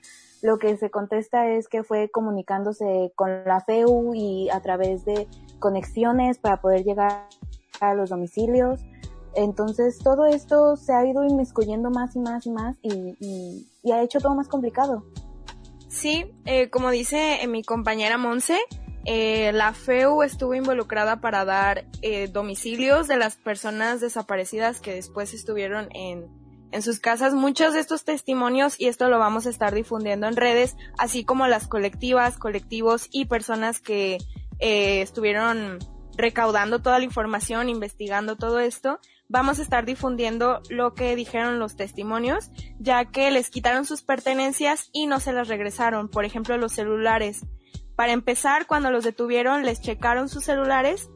[0.42, 5.28] lo que se contesta es que fue comunicándose con la FEU y a través de
[5.58, 7.26] conexiones para poder llegar
[7.80, 8.80] a los domicilios.
[9.36, 14.18] Entonces todo esto se ha ido inmiscuyendo más y más y más y, ha hecho
[14.18, 15.04] todo más complicado.
[15.88, 18.58] Sí, eh, como dice eh, mi compañera Monse,
[19.04, 21.84] eh, la FEU estuvo involucrada para dar
[22.32, 26.28] domicilios de las personas desaparecidas que después estuvieron en,
[26.72, 27.34] en sus casas.
[27.34, 31.46] Muchos de estos testimonios, y esto lo vamos a estar difundiendo en redes, así como
[31.46, 34.18] las colectivas, colectivos y personas que
[34.58, 35.78] estuvieron
[36.16, 38.98] recaudando toda la información, investigando todo esto,
[39.28, 44.88] vamos a estar difundiendo lo que dijeron los testimonios, ya que les quitaron sus pertenencias
[44.92, 46.08] y no se las regresaron.
[46.08, 47.44] Por ejemplo, los celulares.
[47.96, 51.08] Para empezar, cuando los detuvieron, les checaron sus celulares.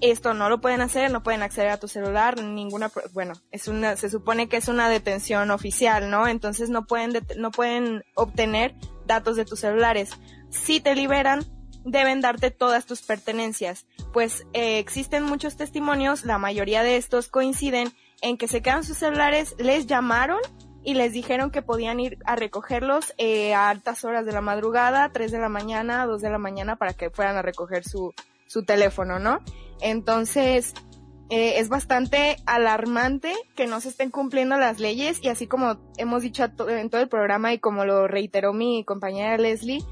[0.00, 3.96] Esto no lo pueden hacer, no pueden acceder a tu celular, ninguna, bueno, es una,
[3.96, 6.26] se supone que es una detención oficial, ¿no?
[6.28, 8.74] Entonces no pueden, no pueden obtener
[9.06, 10.10] datos de tus celulares.
[10.50, 11.44] Si te liberan,
[11.84, 17.92] deben darte todas tus pertenencias, pues eh, existen muchos testimonios, la mayoría de estos coinciden
[18.22, 20.38] en que se quedan sus celulares, les llamaron
[20.82, 25.10] y les dijeron que podían ir a recogerlos eh, a altas horas de la madrugada,
[25.12, 28.14] 3 de la mañana, 2 de la mañana, para que fueran a recoger su,
[28.46, 29.40] su teléfono, ¿no?
[29.80, 30.74] Entonces,
[31.30, 36.22] eh, es bastante alarmante que no se estén cumpliendo las leyes y así como hemos
[36.22, 39.82] dicho en todo el programa y como lo reiteró mi compañera Leslie,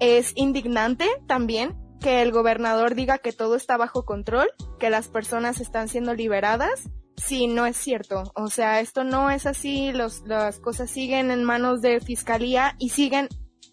[0.00, 5.60] es indignante también que el gobernador diga que todo está bajo control, que las personas
[5.60, 8.30] están siendo liberadas, si no es cierto.
[8.34, 12.90] O sea, esto no es así, los, las cosas siguen en manos de fiscalía y
[12.90, 13.28] siguen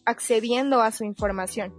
[0.06, 1.74] accediendo a su información.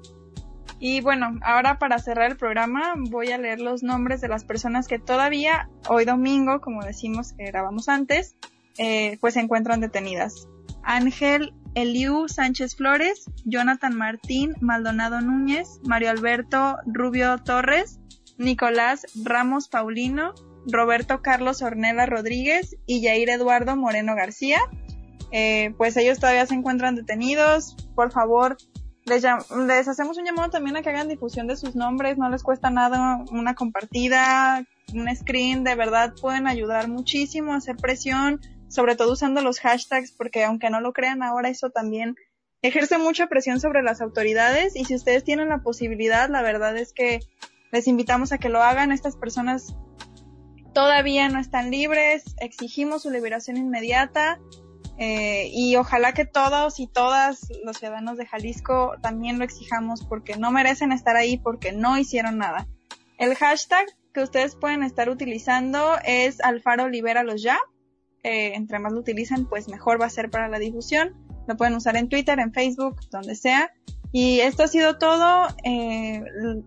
[0.78, 4.86] Y bueno, ahora para cerrar el programa voy a leer los nombres de las personas
[4.86, 8.36] que todavía hoy domingo, como decimos que grabamos antes,
[8.78, 10.48] eh, pues se encuentran detenidas.
[10.82, 18.00] Ángel Eliu Sánchez Flores, Jonathan Martín Maldonado Núñez, Mario Alberto Rubio Torres,
[18.38, 20.32] Nicolás Ramos Paulino,
[20.66, 24.58] Roberto Carlos Ornella Rodríguez y Yair Eduardo Moreno García.
[25.32, 27.76] Eh, pues ellos todavía se encuentran detenidos.
[27.94, 28.56] Por favor,
[29.04, 29.24] les,
[29.66, 32.16] les, hacemos un llamado también a que hagan difusión de sus nombres.
[32.16, 34.64] No les cuesta nada una compartida,
[34.94, 35.62] un screen.
[35.62, 40.70] De verdad pueden ayudar muchísimo a hacer presión sobre todo usando los hashtags, porque aunque
[40.70, 42.16] no lo crean ahora, eso también
[42.62, 46.92] ejerce mucha presión sobre las autoridades y si ustedes tienen la posibilidad, la verdad es
[46.92, 47.20] que
[47.72, 48.92] les invitamos a que lo hagan.
[48.92, 49.74] Estas personas
[50.72, 54.40] todavía no están libres, exigimos su liberación inmediata
[54.98, 60.36] eh, y ojalá que todos y todas los ciudadanos de Jalisco también lo exijamos porque
[60.36, 62.66] no merecen estar ahí porque no hicieron nada.
[63.18, 67.58] El hashtag que ustedes pueden estar utilizando es Alfaro Libéralos Ya
[68.26, 71.14] eh, entre más lo utilicen, pues mejor va a ser para la difusión.
[71.46, 73.72] Lo pueden usar en Twitter, en Facebook, donde sea.
[74.10, 76.24] Y esto ha sido todo eh,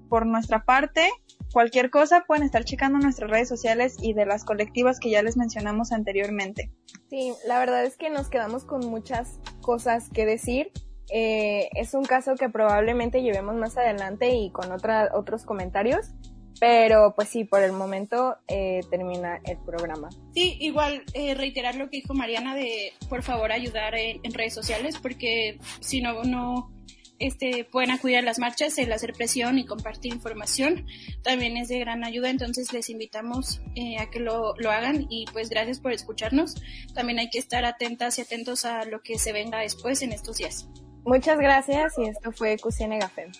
[0.07, 1.09] por nuestra parte.
[1.51, 5.35] Cualquier cosa pueden estar checando nuestras redes sociales y de las colectivas que ya les
[5.35, 6.71] mencionamos anteriormente.
[7.09, 10.71] Sí, la verdad es que nos quedamos con muchas cosas que decir.
[11.11, 16.13] Eh, es un caso que probablemente llevemos más adelante y con otra, otros comentarios.
[16.59, 20.09] Pero pues sí, por el momento eh, termina el programa.
[20.33, 24.97] Sí, igual eh, reiterar lo que dijo Mariana de por favor ayudar en, redes sociales
[25.01, 26.71] porque si no, no,
[27.17, 30.85] este, pueden acudir a las marchas, el hacer presión y compartir información
[31.23, 35.25] también es de gran ayuda, entonces les invitamos eh, a que lo, lo hagan y
[35.31, 36.55] pues gracias por escucharnos.
[36.93, 40.37] También hay que estar atentas y atentos a lo que se venga después en estos
[40.37, 40.67] días.
[41.05, 43.31] Muchas gracias y esto fue Cusine Gafem.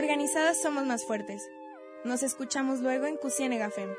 [0.00, 1.50] Organizadas somos más fuertes.
[2.04, 3.90] Nos escuchamos luego en Cusiene Gafem.